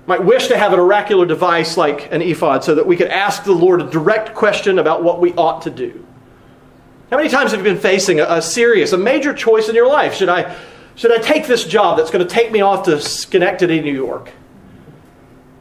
might 0.08 0.24
wish 0.24 0.48
to 0.48 0.58
have 0.58 0.74
an 0.74 0.80
oracular 0.80 1.26
device 1.26 1.78
like 1.78 2.12
an 2.12 2.22
ephod 2.22 2.64
so 2.64 2.76
that 2.76 2.86
we 2.86 2.96
could 2.96 3.08
ask 3.08 3.44
the 3.44 3.52
Lord 3.52 3.82
a 3.82 3.90
direct 3.90 4.36
question 4.36 4.78
about 4.78 5.04
what 5.04 5.20
we 5.20 5.34
ought 5.34 5.64
to 5.64 5.70
do. 5.72 6.06
How 7.10 7.18
many 7.18 7.30
times 7.30 7.52
have 7.52 7.60
you 7.60 7.64
been 7.64 7.82
facing 7.82 8.20
a, 8.20 8.26
a 8.26 8.42
serious, 8.42 8.92
a 8.94 8.98
major 8.98 9.34
choice 9.34 9.70
in 9.70 9.76
your 9.76 9.88
life? 9.88 10.14
Should 10.14 10.30
I, 10.30 10.56
should 10.96 11.12
I 11.12 11.18
take 11.18 11.48
this 11.48 11.64
job 11.64 11.98
that's 11.98 12.12
going 12.12 12.26
to 12.26 12.34
take 12.34 12.52
me 12.52 12.62
off 12.62 12.86
to 12.86 13.00
Schenectady, 13.00 13.82
New 13.82 13.94
York? 13.94 14.32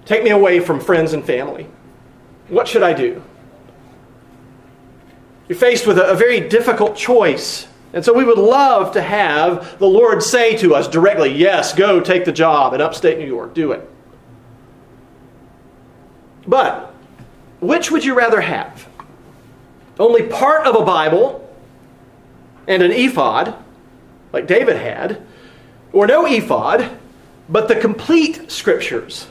Take 0.04 0.22
me 0.22 0.30
away 0.30 0.60
from 0.60 0.80
friends 0.80 1.14
and 1.14 1.24
family? 1.24 1.66
What 2.48 2.68
should 2.68 2.82
I 2.82 2.92
do? 2.92 3.22
You're 5.48 5.58
faced 5.58 5.86
with 5.86 5.98
a, 5.98 6.10
a 6.10 6.14
very 6.14 6.40
difficult 6.40 6.96
choice. 6.96 7.66
And 7.94 8.04
so 8.04 8.12
we 8.12 8.24
would 8.24 8.38
love 8.38 8.92
to 8.92 9.02
have 9.02 9.78
the 9.78 9.86
Lord 9.86 10.22
say 10.22 10.56
to 10.58 10.74
us 10.74 10.88
directly, 10.88 11.32
Yes, 11.32 11.74
go 11.74 12.00
take 12.00 12.24
the 12.24 12.32
job 12.32 12.74
in 12.74 12.80
upstate 12.80 13.18
New 13.18 13.26
York, 13.26 13.54
do 13.54 13.72
it. 13.72 13.88
But 16.46 16.94
which 17.60 17.90
would 17.90 18.04
you 18.04 18.14
rather 18.14 18.40
have? 18.40 18.88
Only 19.98 20.24
part 20.24 20.66
of 20.66 20.74
a 20.74 20.84
Bible 20.84 21.40
and 22.66 22.82
an 22.82 22.92
ephod, 22.92 23.54
like 24.32 24.46
David 24.46 24.76
had, 24.76 25.24
or 25.92 26.06
no 26.06 26.26
ephod, 26.26 26.90
but 27.48 27.68
the 27.68 27.76
complete 27.76 28.50
scriptures, 28.50 29.28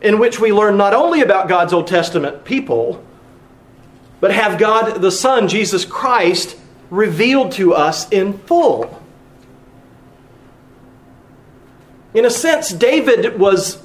in 0.00 0.18
which 0.18 0.38
we 0.38 0.52
learn 0.52 0.76
not 0.76 0.94
only 0.94 1.22
about 1.22 1.48
God's 1.48 1.72
Old 1.72 1.86
Testament 1.86 2.44
people, 2.44 3.04
but 4.20 4.32
have 4.32 4.58
God 4.58 5.00
the 5.00 5.10
Son, 5.10 5.48
Jesus 5.48 5.84
Christ, 5.84 6.56
revealed 6.90 7.52
to 7.52 7.74
us 7.74 8.08
in 8.10 8.38
full. 8.38 9.02
In 12.14 12.24
a 12.24 12.30
sense, 12.30 12.70
David 12.70 13.38
was 13.38 13.82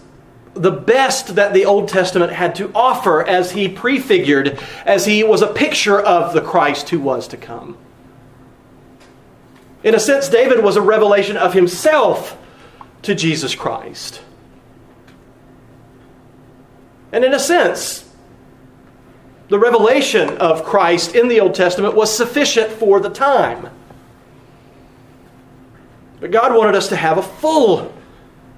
the 0.54 0.72
best 0.72 1.36
that 1.36 1.54
the 1.54 1.66
Old 1.66 1.88
Testament 1.88 2.32
had 2.32 2.56
to 2.56 2.72
offer 2.76 3.26
as 3.26 3.52
he 3.52 3.68
prefigured, 3.68 4.60
as 4.86 5.06
he 5.06 5.24
was 5.24 5.42
a 5.42 5.48
picture 5.48 6.00
of 6.00 6.34
the 6.34 6.42
Christ 6.42 6.90
who 6.90 7.00
was 7.00 7.28
to 7.30 7.38
come. 7.38 7.78
In 9.84 9.96
a 9.96 10.00
sense, 10.00 10.28
David 10.28 10.64
was 10.64 10.76
a 10.76 10.82
revelation 10.82 11.38
of 11.38 11.54
himself 11.54 12.38
to 13.04 13.16
Jesus 13.16 13.56
Christ. 13.56 14.22
And 17.12 17.26
in 17.26 17.34
a 17.34 17.40
sense, 17.40 18.10
the 19.50 19.60
revelation 19.60 20.38
of 20.38 20.64
Christ 20.64 21.16
in 21.16 21.28
the 21.28 21.40
Old 21.40 21.56
Testament 21.56 21.96
was 21.96 22.16
sufficient 22.16 22.72
for 22.72 23.00
the 23.00 23.10
time. 23.10 23.70
But 26.20 26.32
God 26.32 26.56
wanted 26.56 26.76
us 26.76 26.90
to 26.90 26.96
have 26.96 27.18
a 27.18 27.24
full 27.24 27.94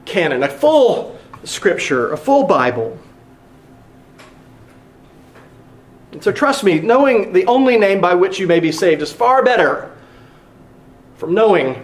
canon, 0.05 0.43
a 0.43 0.49
full 0.49 1.12
scripture, 1.43 2.11
a 2.11 2.17
full 2.17 2.45
Bible. 2.45 2.97
And 6.11 6.23
so 6.23 6.31
trust 6.31 6.63
me, 6.63 6.79
knowing 6.79 7.33
the 7.33 7.45
only 7.47 7.77
name 7.77 7.99
by 7.99 8.13
which 8.13 8.39
you 8.39 8.47
may 8.47 8.59
be 8.59 8.71
saved 8.71 9.01
is 9.01 9.11
far 9.11 9.43
better 9.43 9.91
from 11.17 11.33
knowing 11.33 11.83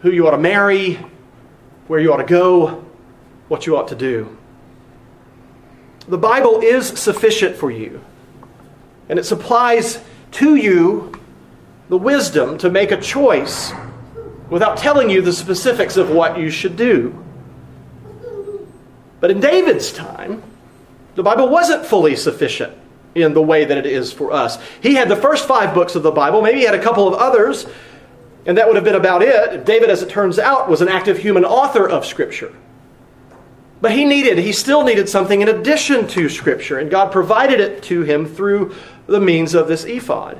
who 0.00 0.10
you 0.10 0.26
ought 0.28 0.32
to 0.32 0.38
marry, 0.38 0.94
where 1.88 1.98
you 1.98 2.12
ought 2.12 2.18
to 2.18 2.24
go, 2.24 2.84
what 3.48 3.66
you 3.66 3.76
ought 3.76 3.88
to 3.88 3.96
do. 3.96 4.36
The 6.08 6.18
Bible 6.18 6.60
is 6.60 6.86
sufficient 6.86 7.56
for 7.56 7.70
you, 7.70 8.00
and 9.08 9.18
it 9.18 9.24
supplies 9.24 10.00
to 10.32 10.54
you 10.54 11.12
the 11.88 11.98
wisdom 11.98 12.58
to 12.58 12.70
make 12.70 12.92
a 12.92 13.00
choice 13.00 13.72
without 14.50 14.76
telling 14.76 15.10
you 15.10 15.20
the 15.20 15.32
specifics 15.32 15.96
of 15.96 16.10
what 16.10 16.38
you 16.38 16.50
should 16.50 16.76
do. 16.76 17.25
But 19.26 19.32
in 19.32 19.40
David's 19.40 19.90
time, 19.90 20.40
the 21.16 21.22
Bible 21.24 21.48
wasn't 21.48 21.84
fully 21.84 22.14
sufficient 22.14 22.72
in 23.16 23.34
the 23.34 23.42
way 23.42 23.64
that 23.64 23.76
it 23.76 23.84
is 23.84 24.12
for 24.12 24.30
us. 24.30 24.56
He 24.80 24.94
had 24.94 25.08
the 25.08 25.16
first 25.16 25.48
five 25.48 25.74
books 25.74 25.96
of 25.96 26.04
the 26.04 26.12
Bible, 26.12 26.42
maybe 26.42 26.60
he 26.60 26.64
had 26.64 26.76
a 26.76 26.80
couple 26.80 27.08
of 27.08 27.14
others, 27.14 27.66
and 28.46 28.56
that 28.56 28.68
would 28.68 28.76
have 28.76 28.84
been 28.84 28.94
about 28.94 29.22
it. 29.22 29.64
David, 29.64 29.90
as 29.90 30.00
it 30.00 30.10
turns 30.10 30.38
out, 30.38 30.70
was 30.70 30.80
an 30.80 30.86
active 30.86 31.18
human 31.18 31.44
author 31.44 31.88
of 31.88 32.06
Scripture. 32.06 32.54
But 33.80 33.90
he 33.90 34.04
needed, 34.04 34.38
he 34.38 34.52
still 34.52 34.84
needed 34.84 35.08
something 35.08 35.40
in 35.40 35.48
addition 35.48 36.06
to 36.06 36.28
Scripture, 36.28 36.78
and 36.78 36.88
God 36.88 37.10
provided 37.10 37.58
it 37.58 37.82
to 37.82 38.02
him 38.02 38.26
through 38.26 38.76
the 39.08 39.18
means 39.18 39.54
of 39.54 39.66
this 39.66 39.82
ephod. 39.82 40.38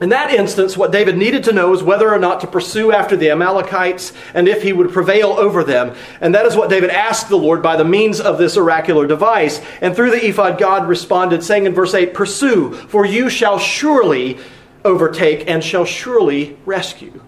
In 0.00 0.10
that 0.10 0.32
instance, 0.32 0.76
what 0.76 0.92
David 0.92 1.16
needed 1.16 1.42
to 1.44 1.52
know 1.52 1.70
was 1.70 1.82
whether 1.82 2.12
or 2.12 2.20
not 2.20 2.40
to 2.40 2.46
pursue 2.46 2.92
after 2.92 3.16
the 3.16 3.30
Amalekites 3.30 4.12
and 4.32 4.46
if 4.46 4.62
he 4.62 4.72
would 4.72 4.92
prevail 4.92 5.30
over 5.30 5.64
them. 5.64 5.96
And 6.20 6.34
that 6.34 6.46
is 6.46 6.54
what 6.54 6.70
David 6.70 6.90
asked 6.90 7.28
the 7.28 7.36
Lord 7.36 7.62
by 7.62 7.76
the 7.76 7.84
means 7.84 8.20
of 8.20 8.38
this 8.38 8.56
oracular 8.56 9.08
device. 9.08 9.60
And 9.80 9.96
through 9.96 10.12
the 10.12 10.24
ephod, 10.24 10.58
God 10.58 10.86
responded, 10.86 11.42
saying 11.42 11.66
in 11.66 11.74
verse 11.74 11.94
8, 11.94 12.14
Pursue, 12.14 12.74
for 12.74 13.04
you 13.04 13.28
shall 13.28 13.58
surely 13.58 14.38
overtake 14.84 15.48
and 15.48 15.64
shall 15.64 15.84
surely 15.84 16.56
rescue. 16.64 17.20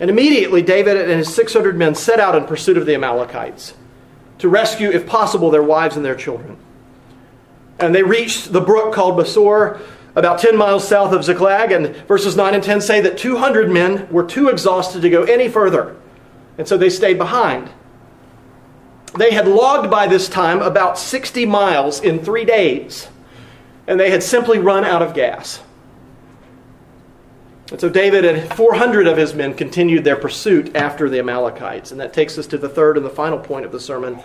And 0.00 0.08
immediately 0.08 0.62
David 0.62 0.96
and 0.96 1.10
his 1.10 1.34
600 1.34 1.76
men 1.76 1.94
set 1.94 2.18
out 2.18 2.34
in 2.34 2.46
pursuit 2.46 2.78
of 2.78 2.86
the 2.86 2.94
Amalekites 2.94 3.74
to 4.38 4.48
rescue, 4.48 4.90
if 4.90 5.06
possible, 5.06 5.50
their 5.50 5.62
wives 5.62 5.96
and 5.96 6.04
their 6.04 6.14
children. 6.14 6.56
And 7.78 7.94
they 7.94 8.02
reached 8.02 8.52
the 8.52 8.62
brook 8.62 8.94
called 8.94 9.18
Besor, 9.18 9.80
about 10.14 10.38
10 10.40 10.56
miles 10.56 10.86
south 10.86 11.12
of 11.12 11.24
Ziklag. 11.24 11.72
And 11.72 11.94
verses 12.06 12.36
9 12.36 12.54
and 12.54 12.62
10 12.62 12.80
say 12.80 13.00
that 13.00 13.18
200 13.18 13.70
men 13.70 14.08
were 14.10 14.24
too 14.24 14.48
exhausted 14.48 15.02
to 15.02 15.10
go 15.10 15.24
any 15.24 15.48
further. 15.48 15.96
And 16.58 16.66
so 16.66 16.76
they 16.76 16.90
stayed 16.90 17.18
behind. 17.18 17.70
They 19.18 19.32
had 19.32 19.48
logged 19.48 19.90
by 19.90 20.06
this 20.06 20.28
time 20.28 20.60
about 20.60 20.98
60 20.98 21.46
miles 21.46 22.00
in 22.00 22.24
three 22.24 22.44
days. 22.44 23.08
And 23.86 23.98
they 23.98 24.10
had 24.10 24.22
simply 24.22 24.58
run 24.58 24.84
out 24.84 25.02
of 25.02 25.14
gas. 25.14 25.60
And 27.70 27.80
so 27.80 27.88
David 27.88 28.24
and 28.24 28.52
400 28.54 29.06
of 29.06 29.16
his 29.16 29.32
men 29.32 29.54
continued 29.54 30.02
their 30.02 30.16
pursuit 30.16 30.76
after 30.76 31.08
the 31.08 31.20
Amalekites. 31.20 31.92
And 31.92 32.00
that 32.00 32.12
takes 32.12 32.36
us 32.36 32.46
to 32.48 32.58
the 32.58 32.68
third 32.68 32.96
and 32.96 33.06
the 33.06 33.10
final 33.10 33.38
point 33.38 33.64
of 33.64 33.72
the 33.72 33.80
sermon 33.80 34.18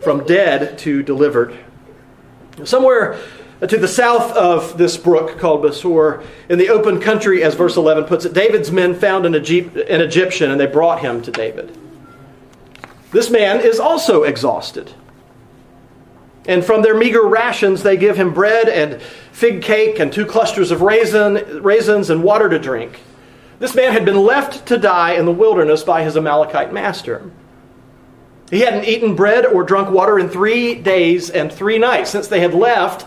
from 0.00 0.24
dead 0.24 0.78
to 0.78 1.02
delivered. 1.02 1.56
Somewhere 2.64 3.18
to 3.68 3.78
the 3.78 3.88
south 3.88 4.32
of 4.32 4.76
this 4.76 4.96
brook 4.96 5.38
called 5.38 5.62
Besor, 5.62 6.24
in 6.48 6.58
the 6.58 6.68
open 6.68 7.00
country, 7.00 7.44
as 7.44 7.54
verse 7.54 7.76
11 7.76 8.04
puts 8.04 8.24
it, 8.24 8.32
David's 8.32 8.72
men 8.72 8.94
found 8.94 9.24
an, 9.24 9.34
Egyptian 9.34 10.50
and 10.50 10.60
they 10.60 10.66
brought 10.66 11.00
him 11.00 11.22
to 11.22 11.30
David. 11.30 11.76
This 13.12 13.30
man 13.30 13.60
is 13.60 13.78
also 13.78 14.24
exhausted. 14.24 14.92
And 16.46 16.64
from 16.64 16.82
their 16.82 16.96
meager 16.96 17.24
rations, 17.24 17.84
they 17.84 17.96
give 17.96 18.16
him 18.16 18.34
bread 18.34 18.68
and 18.68 19.00
fig 19.30 19.62
cake 19.62 20.00
and 20.00 20.12
two 20.12 20.26
clusters 20.26 20.72
of 20.72 20.82
raisin, 20.82 21.62
raisins 21.62 22.10
and 22.10 22.24
water 22.24 22.48
to 22.48 22.58
drink. 22.58 23.00
This 23.60 23.76
man 23.76 23.92
had 23.92 24.04
been 24.04 24.18
left 24.18 24.66
to 24.66 24.78
die 24.78 25.12
in 25.12 25.24
the 25.24 25.30
wilderness 25.30 25.84
by 25.84 26.02
his 26.02 26.16
Amalekite 26.16 26.72
master. 26.72 27.30
He 28.50 28.60
hadn't 28.60 28.86
eaten 28.86 29.14
bread 29.14 29.46
or 29.46 29.62
drunk 29.62 29.90
water 29.90 30.18
in 30.18 30.28
three 30.28 30.74
days 30.74 31.30
and 31.30 31.52
three 31.52 31.78
nights 31.78 32.10
since 32.10 32.26
they 32.26 32.40
had 32.40 32.54
left 32.54 33.06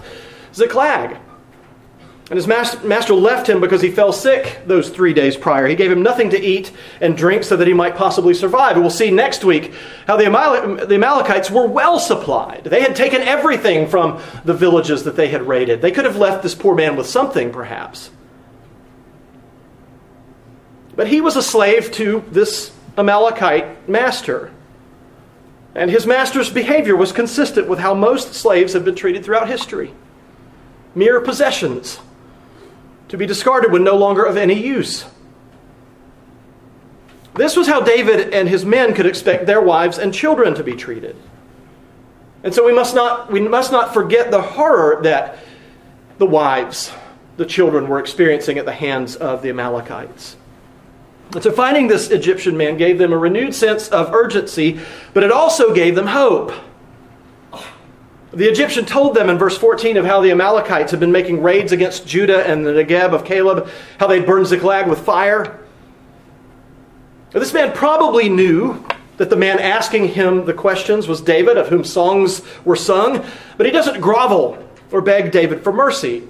Ziklag. 0.55 1.17
And 2.31 2.37
his 2.37 2.47
master 2.47 3.13
left 3.13 3.47
him 3.47 3.61
because 3.61 3.83
he 3.83 3.91
fell 3.91 4.11
sick 4.11 4.61
those 4.65 4.89
three 4.89 5.13
days 5.13 5.37
prior. 5.37 5.67
He 5.67 5.75
gave 5.75 5.91
him 5.91 6.01
nothing 6.01 6.31
to 6.31 6.41
eat 6.41 6.71
and 6.99 7.15
drink 7.15 7.43
so 7.43 7.55
that 7.55 7.67
he 7.67 7.73
might 7.73 7.95
possibly 7.95 8.33
survive. 8.33 8.77
We'll 8.77 8.89
see 8.89 9.11
next 9.11 9.43
week 9.43 9.73
how 10.07 10.17
the, 10.17 10.25
Amal- 10.25 10.87
the 10.87 10.95
Amalekites 10.95 11.51
were 11.51 11.67
well 11.67 11.99
supplied. 11.99 12.63
They 12.63 12.81
had 12.81 12.95
taken 12.95 13.21
everything 13.21 13.87
from 13.87 14.19
the 14.43 14.55
villages 14.55 15.03
that 15.03 15.15
they 15.15 15.27
had 15.27 15.43
raided. 15.47 15.83
They 15.83 15.91
could 15.91 16.05
have 16.05 16.17
left 16.17 16.41
this 16.41 16.55
poor 16.55 16.73
man 16.73 16.95
with 16.95 17.05
something, 17.05 17.51
perhaps. 17.51 18.09
But 20.95 21.07
he 21.07 21.21
was 21.21 21.35
a 21.35 21.43
slave 21.43 21.91
to 21.91 22.23
this 22.31 22.71
Amalekite 22.97 23.87
master. 23.87 24.51
And 25.75 25.91
his 25.91 26.07
master's 26.07 26.49
behavior 26.49 26.95
was 26.95 27.11
consistent 27.11 27.67
with 27.67 27.77
how 27.77 27.93
most 27.93 28.33
slaves 28.33 28.73
have 28.73 28.83
been 28.83 28.95
treated 28.95 29.23
throughout 29.23 29.47
history 29.47 29.93
mere 30.95 31.19
possessions 31.21 31.99
to 33.09 33.17
be 33.17 33.25
discarded 33.25 33.71
when 33.71 33.83
no 33.83 33.95
longer 33.95 34.23
of 34.23 34.37
any 34.37 34.55
use. 34.55 35.05
This 37.35 37.57
was 37.57 37.67
how 37.67 37.81
David 37.81 38.33
and 38.33 38.47
his 38.47 38.65
men 38.65 38.93
could 38.93 39.05
expect 39.05 39.45
their 39.45 39.61
wives 39.61 39.97
and 39.97 40.13
children 40.13 40.55
to 40.55 40.63
be 40.63 40.73
treated. 40.73 41.15
And 42.43 42.53
so 42.53 42.65
we 42.65 42.73
must 42.73 42.95
not, 42.95 43.31
we 43.31 43.41
must 43.41 43.71
not 43.71 43.93
forget 43.93 44.31
the 44.31 44.41
horror 44.41 45.01
that 45.03 45.39
the 46.17 46.25
wives, 46.25 46.93
the 47.35 47.45
children 47.45 47.87
were 47.87 47.99
experiencing 47.99 48.57
at 48.57 48.65
the 48.65 48.73
hands 48.73 49.15
of 49.17 49.41
the 49.41 49.49
Amalekites. 49.49 50.37
And 51.33 51.43
so 51.43 51.51
finding 51.51 51.87
this 51.87 52.11
Egyptian 52.11 52.55
man 52.55 52.77
gave 52.77 52.97
them 52.97 53.11
a 53.11 53.17
renewed 53.17 53.53
sense 53.53 53.89
of 53.89 54.13
urgency, 54.13 54.79
but 55.13 55.23
it 55.23 55.31
also 55.31 55.73
gave 55.73 55.95
them 55.95 56.07
hope. 56.07 56.53
The 58.35 58.49
Egyptian 58.49 58.85
told 58.85 59.15
them 59.15 59.29
in 59.29 59.37
verse 59.37 59.57
14 59.57 59.95
of 59.95 60.05
how 60.05 60.19
the 60.19 60.31
Amalekites 60.31 60.91
had 60.91 60.99
been 60.99 61.13
making 61.13 61.41
raids 61.41 61.71
against 61.71 62.05
Judah 62.05 62.45
and 62.45 62.65
the 62.65 62.71
Negeb 62.71 63.13
of 63.13 63.23
Caleb, 63.23 63.69
how 63.97 64.07
they'd 64.07 64.25
burned 64.25 64.47
Ziklag 64.47 64.89
with 64.89 64.99
fire. 64.99 65.57
This 67.31 67.53
man 67.53 67.71
probably 67.71 68.27
knew 68.27 68.85
that 69.15 69.29
the 69.29 69.37
man 69.37 69.57
asking 69.59 70.09
him 70.09 70.43
the 70.43 70.53
questions 70.53 71.07
was 71.07 71.21
David, 71.21 71.57
of 71.57 71.69
whom 71.69 71.85
songs 71.85 72.41
were 72.65 72.75
sung, 72.75 73.25
but 73.55 73.65
he 73.65 73.71
doesn't 73.71 74.01
grovel 74.01 74.57
or 74.91 74.99
beg 74.99 75.31
David 75.31 75.63
for 75.63 75.71
mercy. 75.71 76.27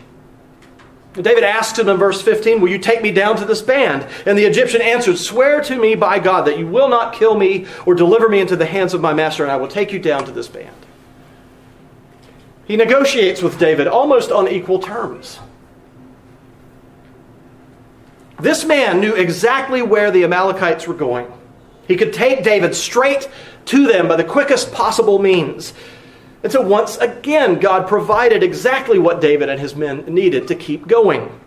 David 1.14 1.44
asked 1.44 1.80
him 1.80 1.90
in 1.90 1.98
verse 1.98 2.22
15, 2.22 2.62
Will 2.62 2.70
you 2.70 2.78
take 2.78 3.02
me 3.02 3.12
down 3.12 3.36
to 3.38 3.46
this 3.46 3.64
band? 3.64 4.08
And 4.28 4.38
the 4.38 4.46
Egyptian 4.46 4.82
answered, 4.82 5.18
Swear 5.18 5.60
to 5.62 5.76
me 5.80 5.96
by 5.96 6.20
God 6.20 6.46
that 6.46 6.60
you 6.60 6.68
will 6.68 6.90
not 6.90 7.16
kill 7.16 7.36
me 7.36 7.66
or 7.88 7.96
deliver 7.96 8.30
me 8.30 8.42
into 8.42 8.56
the 8.56 8.66
hands 8.68 8.94
of 8.94 9.02
my 9.02 9.14
master, 9.14 9.42
and 9.42 9.52
I 9.52 9.56
will 9.56 9.68
take 9.68 9.92
you 9.92 9.98
down 9.98 10.26
to 10.26 10.32
this 10.32 10.48
band. 10.48 10.85
He 12.66 12.76
negotiates 12.78 13.42
with 13.42 13.60
David 13.60 13.88
almost 13.88 14.32
on 14.32 14.48
equal 14.48 14.80
terms. 14.80 15.40
This 18.40 18.66
man 18.66 19.00
knew 19.00 19.14
exactly 19.14 19.82
where 19.82 20.12
the 20.12 20.24
Amalekites 20.24 20.88
were 20.88 20.94
going. 20.94 21.32
He 21.88 21.96
could 21.96 22.14
take 22.14 22.44
David 22.44 22.76
straight 22.76 23.30
to 23.66 23.88
them 23.88 24.08
by 24.08 24.16
the 24.16 24.24
quickest 24.24 24.72
possible 24.72 25.20
means. 25.20 25.74
And 26.44 26.52
so, 26.52 26.62
once 26.62 26.98
again, 26.98 27.60
God 27.60 27.88
provided 27.88 28.44
exactly 28.44 29.00
what 29.00 29.22
David 29.22 29.50
and 29.50 29.60
his 29.60 29.76
men 29.76 30.06
needed 30.06 30.48
to 30.50 30.56
keep 30.56 30.88
going. 30.88 31.40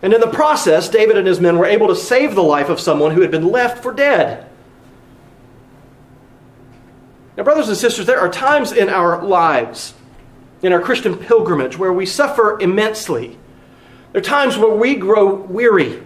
And 0.00 0.12
in 0.12 0.20
the 0.20 0.28
process, 0.28 0.88
David 0.88 1.16
and 1.16 1.26
his 1.26 1.40
men 1.40 1.58
were 1.58 1.66
able 1.66 1.88
to 1.88 1.96
save 1.96 2.34
the 2.34 2.42
life 2.42 2.68
of 2.68 2.78
someone 2.78 3.12
who 3.12 3.22
had 3.22 3.30
been 3.30 3.48
left 3.48 3.82
for 3.82 3.92
dead. 3.92 4.48
Now, 7.36 7.42
brothers 7.42 7.68
and 7.68 7.76
sisters, 7.76 8.06
there 8.06 8.20
are 8.20 8.28
times 8.28 8.72
in 8.72 8.88
our 8.88 9.22
lives, 9.24 9.94
in 10.62 10.72
our 10.72 10.80
Christian 10.80 11.16
pilgrimage, 11.16 11.76
where 11.76 11.92
we 11.92 12.06
suffer 12.06 12.58
immensely. 12.60 13.38
There 14.12 14.20
are 14.20 14.24
times 14.24 14.56
where 14.56 14.74
we 14.74 14.94
grow 14.94 15.34
weary. 15.34 16.02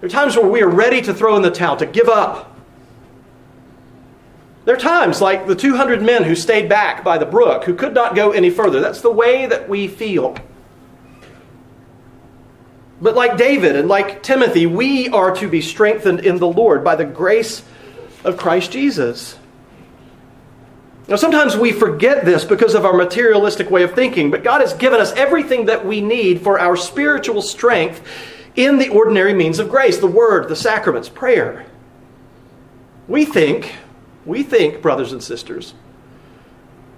There 0.00 0.06
are 0.06 0.08
times 0.08 0.36
where 0.36 0.46
we 0.46 0.62
are 0.62 0.68
ready 0.68 1.02
to 1.02 1.12
throw 1.12 1.36
in 1.36 1.42
the 1.42 1.50
towel, 1.50 1.76
to 1.76 1.86
give 1.86 2.08
up. 2.08 2.56
There 4.64 4.74
are 4.74 4.78
times 4.78 5.20
like 5.20 5.46
the 5.46 5.54
200 5.54 6.02
men 6.02 6.24
who 6.24 6.34
stayed 6.34 6.68
back 6.68 7.02
by 7.02 7.18
the 7.18 7.26
brook, 7.26 7.64
who 7.64 7.74
could 7.74 7.94
not 7.94 8.14
go 8.14 8.32
any 8.32 8.50
further. 8.50 8.80
That's 8.80 9.00
the 9.00 9.10
way 9.10 9.46
that 9.46 9.68
we 9.68 9.88
feel. 9.88 10.36
But 13.00 13.14
like 13.14 13.36
David 13.36 13.76
and 13.76 13.88
like 13.88 14.22
Timothy, 14.22 14.66
we 14.66 15.08
are 15.08 15.34
to 15.36 15.48
be 15.48 15.62
strengthened 15.62 16.20
in 16.20 16.38
the 16.38 16.48
Lord 16.48 16.82
by 16.82 16.96
the 16.96 17.04
grace 17.04 17.62
of 18.24 18.36
Christ 18.36 18.72
Jesus. 18.72 19.38
Now, 21.08 21.16
sometimes 21.16 21.56
we 21.56 21.72
forget 21.72 22.26
this 22.26 22.44
because 22.44 22.74
of 22.74 22.84
our 22.84 22.92
materialistic 22.92 23.70
way 23.70 23.82
of 23.82 23.94
thinking, 23.94 24.30
but 24.30 24.44
God 24.44 24.60
has 24.60 24.74
given 24.74 25.00
us 25.00 25.12
everything 25.12 25.64
that 25.64 25.86
we 25.86 26.02
need 26.02 26.42
for 26.42 26.60
our 26.60 26.76
spiritual 26.76 27.40
strength 27.40 28.06
in 28.56 28.76
the 28.78 28.90
ordinary 28.90 29.32
means 29.32 29.58
of 29.58 29.70
grace 29.70 29.98
the 29.98 30.06
Word, 30.06 30.48
the 30.48 30.56
sacraments, 30.56 31.08
prayer. 31.08 31.64
We 33.06 33.24
think, 33.24 33.72
we 34.26 34.42
think, 34.42 34.82
brothers 34.82 35.12
and 35.12 35.22
sisters, 35.22 35.72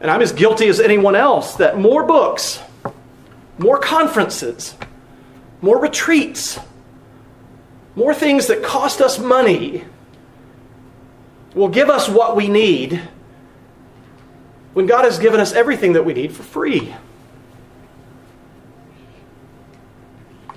and 0.01 0.11
I'm 0.11 0.23
as 0.23 0.33
guilty 0.33 0.67
as 0.67 0.81
anyone 0.81 1.15
else, 1.15 1.55
that 1.57 1.79
more 1.79 2.03
books, 2.03 2.61
more 3.59 3.79
conferences, 3.79 4.75
more 5.61 5.79
retreats, 5.79 6.59
more 7.95 8.15
things 8.15 8.49
that 8.49 8.65
cost 8.65 9.01
us 9.01 9.21
money 9.21 9.85
will 11.55 11.69
give 11.69 11.91
us 11.91 12.09
what 12.09 12.35
we 12.35 12.49
need 12.49 13.01
when 14.81 14.87
God 14.87 15.05
has 15.05 15.19
given 15.19 15.41
us 15.41 15.53
everything 15.53 15.93
that 15.93 16.07
we 16.07 16.15
need 16.15 16.33
for 16.33 16.43
free. 16.43 16.95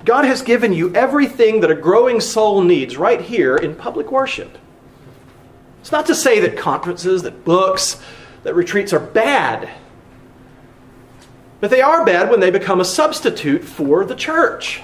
God 0.06 0.24
has 0.24 0.42
given 0.42 0.72
you 0.72 0.96
everything 0.96 1.60
that 1.60 1.70
a 1.70 1.76
growing 1.76 2.22
soul 2.22 2.62
needs 2.64 2.96
right 2.96 3.20
here 3.20 3.58
in 3.58 3.76
public 3.76 4.14
worship. 4.14 4.58
It's 5.82 5.92
not 5.92 6.06
to 6.06 6.16
say 6.16 6.40
that 6.40 6.58
conferences, 6.58 7.24
that 7.24 7.44
books, 7.44 8.02
that 8.44 8.56
retreats 8.56 8.94
are 8.94 9.00
bad. 9.02 9.70
But 11.60 11.70
they 11.70 11.82
are 11.82 12.06
bad 12.06 12.30
when 12.30 12.40
they 12.40 12.50
become 12.50 12.80
a 12.80 12.86
substitute 12.86 13.66
for 13.66 14.06
the 14.06 14.16
church. 14.16 14.82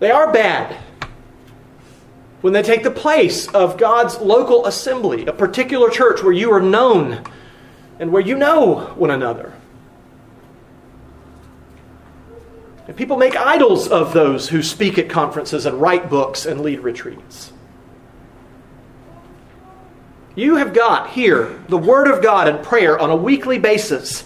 They 0.00 0.10
are 0.10 0.32
bad 0.32 0.76
when 2.40 2.52
they 2.52 2.62
take 2.62 2.82
the 2.82 2.90
place 2.90 3.48
of 3.48 3.76
God's 3.76 4.18
local 4.18 4.66
assembly, 4.66 5.26
a 5.26 5.32
particular 5.32 5.90
church 5.90 6.22
where 6.22 6.32
you 6.32 6.52
are 6.52 6.60
known 6.60 7.22
and 7.98 8.10
where 8.12 8.22
you 8.22 8.36
know 8.36 8.92
one 8.96 9.10
another. 9.10 9.52
And 12.88 12.96
people 12.96 13.18
make 13.18 13.36
idols 13.36 13.88
of 13.88 14.12
those 14.12 14.48
who 14.48 14.62
speak 14.62 14.98
at 14.98 15.08
conferences 15.08 15.66
and 15.66 15.80
write 15.80 16.08
books 16.10 16.46
and 16.46 16.60
lead 16.62 16.80
retreats. 16.80 17.52
You 20.34 20.56
have 20.56 20.72
got 20.72 21.10
here 21.10 21.60
the 21.68 21.76
Word 21.76 22.08
of 22.08 22.22
God 22.22 22.48
and 22.48 22.64
prayer 22.64 22.98
on 22.98 23.10
a 23.10 23.16
weekly 23.16 23.58
basis. 23.58 24.24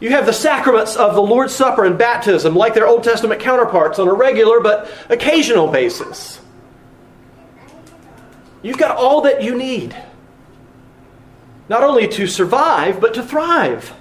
You 0.00 0.10
have 0.10 0.26
the 0.26 0.32
sacraments 0.32 0.94
of 0.94 1.14
the 1.14 1.22
Lord's 1.22 1.54
Supper 1.54 1.84
and 1.84 1.98
baptism, 1.98 2.54
like 2.54 2.74
their 2.74 2.86
Old 2.86 3.02
Testament 3.02 3.40
counterparts, 3.40 3.98
on 3.98 4.06
a 4.06 4.14
regular 4.14 4.60
but 4.60 4.90
occasional 5.08 5.66
basis. 5.66 6.40
You've 8.62 8.78
got 8.78 8.96
all 8.96 9.22
that 9.22 9.42
you 9.42 9.56
need. 9.56 9.96
Not 11.68 11.82
only 11.82 12.08
to 12.08 12.26
survive, 12.26 13.00
but 13.00 13.14
to 13.14 13.22
thrive. 13.22 13.94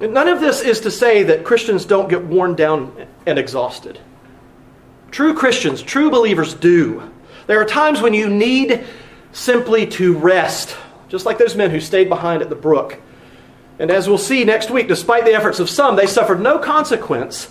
And 0.00 0.14
none 0.14 0.28
of 0.28 0.40
this 0.40 0.62
is 0.62 0.80
to 0.80 0.90
say 0.90 1.24
that 1.24 1.44
Christians 1.44 1.84
don't 1.84 2.08
get 2.08 2.24
worn 2.24 2.54
down 2.54 3.06
and 3.26 3.38
exhausted. 3.38 4.00
True 5.10 5.34
Christians, 5.34 5.82
true 5.82 6.10
believers 6.10 6.54
do. 6.54 7.10
There 7.46 7.60
are 7.60 7.66
times 7.66 8.00
when 8.00 8.14
you 8.14 8.28
need 8.28 8.84
simply 9.32 9.86
to 9.86 10.16
rest, 10.16 10.76
just 11.08 11.26
like 11.26 11.38
those 11.38 11.56
men 11.56 11.70
who 11.70 11.80
stayed 11.80 12.08
behind 12.08 12.42
at 12.42 12.48
the 12.48 12.56
brook. 12.56 13.00
And 13.78 13.90
as 13.90 14.08
we'll 14.08 14.18
see 14.18 14.44
next 14.44 14.70
week, 14.70 14.88
despite 14.88 15.24
the 15.24 15.34
efforts 15.34 15.58
of 15.58 15.68
some, 15.68 15.96
they 15.96 16.06
suffered 16.06 16.40
no 16.40 16.58
consequence 16.58 17.48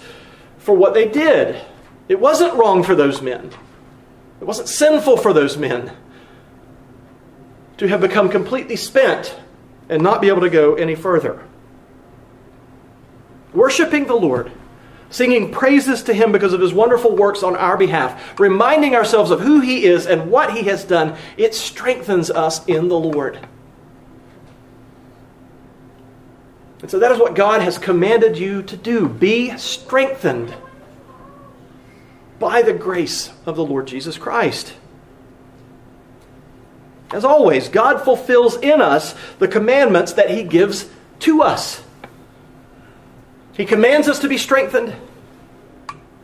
for 0.58 0.76
what 0.76 0.94
they 0.94 1.08
did. 1.08 1.62
It 2.10 2.20
wasn't 2.20 2.56
wrong 2.56 2.84
for 2.84 2.96
those 2.96 3.22
men, 3.22 3.52
it 4.42 4.44
wasn't 4.44 4.68
sinful 4.68 5.18
for 5.18 5.32
those 5.32 5.56
men 5.56 5.96
to 7.78 7.88
have 7.88 8.02
become 8.02 8.28
completely 8.28 8.76
spent 8.76 9.40
and 9.88 10.04
not 10.04 10.20
be 10.22 10.28
able 10.28 10.42
to 10.42 10.50
go 10.50 10.76
any 10.76 10.96
further. 10.96 11.42
Worshipping 13.54 14.06
the 14.06 14.16
Lord, 14.16 14.52
singing 15.10 15.52
praises 15.52 16.04
to 16.04 16.14
Him 16.14 16.32
because 16.32 16.52
of 16.52 16.62
His 16.62 16.74
wonderful 16.74 17.16
works 17.16 17.42
on 17.42 17.56
our 17.56 17.78
behalf, 17.78 18.40
reminding 18.40 18.96
ourselves 18.96 19.32
of 19.32 19.40
who 19.40 19.62
He 19.62 19.86
is 19.86 20.06
and 20.06 20.30
what 20.30 20.54
He 20.54 20.64
has 20.64 20.84
done, 20.84 21.16
it 21.38 21.56
strengthens 21.56 22.30
us 22.30 22.66
in 22.66 22.90
the 22.90 23.00
Lord. 23.00 23.40
And 26.82 26.90
so 26.90 27.00
that 27.00 27.12
is 27.12 27.20
what 27.20 27.36
God 27.36 27.62
has 27.62 27.78
commanded 27.78 28.38
you 28.38 28.64
to 28.64 28.78
do. 28.78 29.08
Be 29.08 29.58
strengthened 29.58 30.54
by 32.40 32.62
the 32.62 32.74
grace 32.74 33.32
of 33.46 33.56
the 33.56 33.66
Lord 33.66 33.88
Jesus 33.88 34.18
Christ. 34.18 34.74
As 37.12 37.26
always, 37.26 37.70
God 37.70 38.04
fulfills 38.04 38.58
in 38.58 38.82
us 38.82 39.16
the 39.40 39.48
commandments 39.48 40.14
that 40.14 40.30
He 40.30 40.44
gives 40.44 40.90
to 41.20 41.42
us. 41.42 41.84
He 43.54 43.66
commands 43.66 44.08
us 44.08 44.20
to 44.20 44.30
be 44.30 44.38
strengthened, 44.38 44.96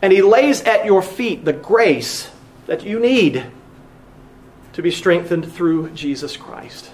and 0.01 0.13
He 0.13 0.21
lays 0.21 0.62
at 0.62 0.86
your 0.86 1.01
feet 1.01 1.43
the 1.43 1.54
grace 1.54 2.30
that 2.67 2.84
you 2.84 2.99
need 2.99 3.45
to 4.73 4.82
be 4.82 4.91
strengthened 4.91 5.51
through 5.51 5.89
Jesus 5.91 6.38
Christ. 6.38 6.91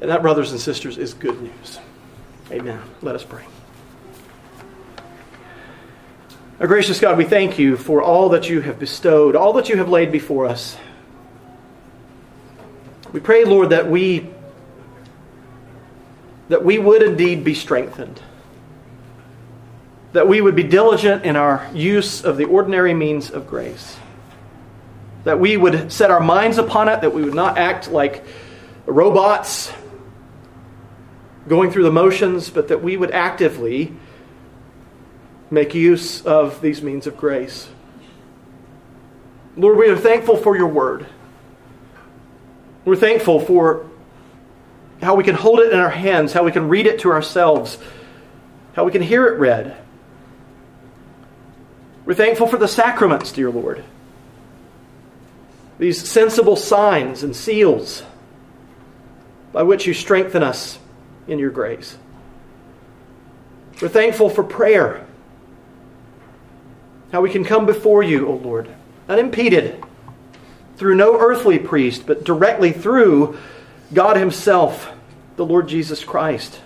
And 0.00 0.10
that, 0.10 0.22
brothers 0.22 0.52
and 0.52 0.60
sisters, 0.60 0.96
is 0.96 1.14
good 1.14 1.42
news. 1.42 1.80
Amen. 2.52 2.80
Let 3.02 3.14
us 3.14 3.24
pray. 3.24 3.44
Our 6.60 6.66
gracious 6.66 6.98
God, 6.98 7.16
we 7.16 7.24
thank 7.24 7.56
you 7.60 7.76
for 7.76 8.02
all 8.02 8.30
that 8.30 8.50
you 8.50 8.60
have 8.62 8.80
bestowed, 8.80 9.36
all 9.36 9.52
that 9.52 9.68
you 9.68 9.76
have 9.76 9.88
laid 9.88 10.10
before 10.10 10.46
us. 10.46 10.76
We 13.12 13.20
pray, 13.20 13.44
Lord, 13.44 13.70
that 13.70 13.88
we 13.88 14.28
that 16.48 16.64
we 16.64 16.78
would 16.78 17.00
indeed 17.02 17.44
be 17.44 17.54
strengthened. 17.54 18.20
That 20.14 20.26
we 20.26 20.40
would 20.40 20.56
be 20.56 20.64
diligent 20.64 21.24
in 21.24 21.36
our 21.36 21.64
use 21.72 22.24
of 22.24 22.36
the 22.36 22.46
ordinary 22.46 22.92
means 22.92 23.30
of 23.30 23.46
grace. 23.46 23.96
That 25.22 25.38
we 25.38 25.56
would 25.56 25.92
set 25.92 26.10
our 26.10 26.18
minds 26.18 26.58
upon 26.58 26.88
it, 26.88 27.02
that 27.02 27.14
we 27.14 27.22
would 27.22 27.34
not 27.34 27.56
act 27.56 27.88
like 27.88 28.24
robots 28.84 29.72
going 31.46 31.70
through 31.70 31.84
the 31.84 31.92
motions, 31.92 32.50
but 32.50 32.66
that 32.66 32.82
we 32.82 32.96
would 32.96 33.12
actively 33.12 33.92
make 35.50 35.74
use 35.74 36.24
of 36.24 36.60
these 36.60 36.82
means 36.82 37.06
of 37.06 37.16
grace. 37.16 37.68
Lord, 39.56 39.78
we 39.78 39.88
are 39.88 39.96
thankful 39.96 40.36
for 40.36 40.56
your 40.56 40.68
word. 40.68 41.06
We're 42.84 42.96
thankful 42.96 43.40
for 43.40 43.88
how 45.02 45.14
we 45.14 45.24
can 45.24 45.34
hold 45.34 45.60
it 45.60 45.72
in 45.72 45.78
our 45.78 45.90
hands, 45.90 46.32
how 46.32 46.44
we 46.44 46.52
can 46.52 46.68
read 46.68 46.86
it 46.86 47.00
to 47.00 47.10
ourselves, 47.10 47.78
how 48.74 48.84
we 48.84 48.92
can 48.92 49.02
hear 49.02 49.26
it 49.26 49.38
read. 49.38 49.76
We're 52.04 52.14
thankful 52.14 52.46
for 52.46 52.56
the 52.56 52.68
sacraments, 52.68 53.32
dear 53.32 53.50
Lord. 53.50 53.84
These 55.78 56.08
sensible 56.08 56.56
signs 56.56 57.22
and 57.22 57.34
seals 57.34 58.02
by 59.52 59.62
which 59.62 59.86
you 59.86 59.94
strengthen 59.94 60.42
us 60.42 60.78
in 61.26 61.38
your 61.38 61.50
grace. 61.50 61.96
We're 63.82 63.88
thankful 63.88 64.30
for 64.30 64.42
prayer. 64.42 65.06
How 67.12 67.20
we 67.20 67.30
can 67.30 67.44
come 67.44 67.64
before 67.64 68.02
you, 68.02 68.28
O 68.28 68.34
Lord, 68.34 68.68
unimpeded 69.08 69.82
through 70.76 70.94
no 70.94 71.18
earthly 71.18 71.58
priest, 71.58 72.06
but 72.06 72.24
directly 72.24 72.72
through 72.72 73.38
God 73.92 74.16
Himself, 74.16 74.92
the 75.36 75.44
Lord 75.44 75.68
Jesus 75.68 76.04
Christ, 76.04 76.60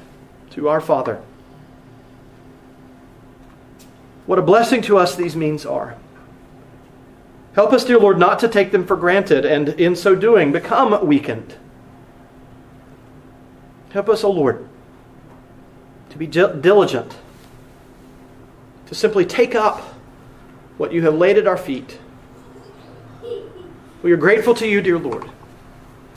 to 0.51 0.69
our 0.69 0.81
Father. 0.81 1.23
What 4.27 4.39
a 4.39 4.43
blessing 4.43 4.83
to 4.83 4.99
us 4.99 5.15
these 5.15 5.37
means 5.37 5.65
are. 5.65 5.97
Help 7.55 7.73
us, 7.73 7.85
dear 7.85 7.99
Lord, 7.99 8.19
not 8.19 8.39
to 8.41 8.49
take 8.49 8.73
them 8.73 8.87
for 8.87 8.97
granted 8.97 9.45
and 9.45 9.69
in 9.69 9.95
so 9.95 10.15
doing 10.15 10.53
become 10.53 11.07
weakened. 11.07 11.57
Help 13.91 14.09
us, 14.09 14.25
O 14.25 14.31
Lord, 14.31 14.67
to 16.11 16.19
be 16.19 16.27
diligent, 16.27 17.17
to 18.87 18.95
simply 18.95 19.27
take 19.27 19.55
up 19.55 19.92
what 20.79 20.93
you 20.93 21.03
have 21.03 21.15
laid 21.15 21.39
at 21.39 21.47
our 21.47 21.57
feet. 21.57 21.99
We 24.03 24.13
are 24.13 24.17
grateful 24.17 24.55
to 24.55 24.67
you, 24.67 24.81
dear 24.83 24.99
Lord. 24.99 25.29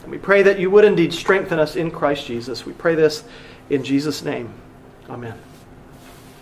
And 0.01 0.11
we 0.11 0.17
pray 0.17 0.43
that 0.43 0.59
you 0.59 0.69
would 0.71 0.85
indeed 0.85 1.13
strengthen 1.13 1.59
us 1.59 1.75
in 1.75 1.91
Christ 1.91 2.25
Jesus. 2.25 2.65
We 2.65 2.73
pray 2.73 2.95
this 2.95 3.23
in 3.69 3.83
Jesus' 3.83 4.23
name. 4.23 4.53
Amen. 5.09 5.39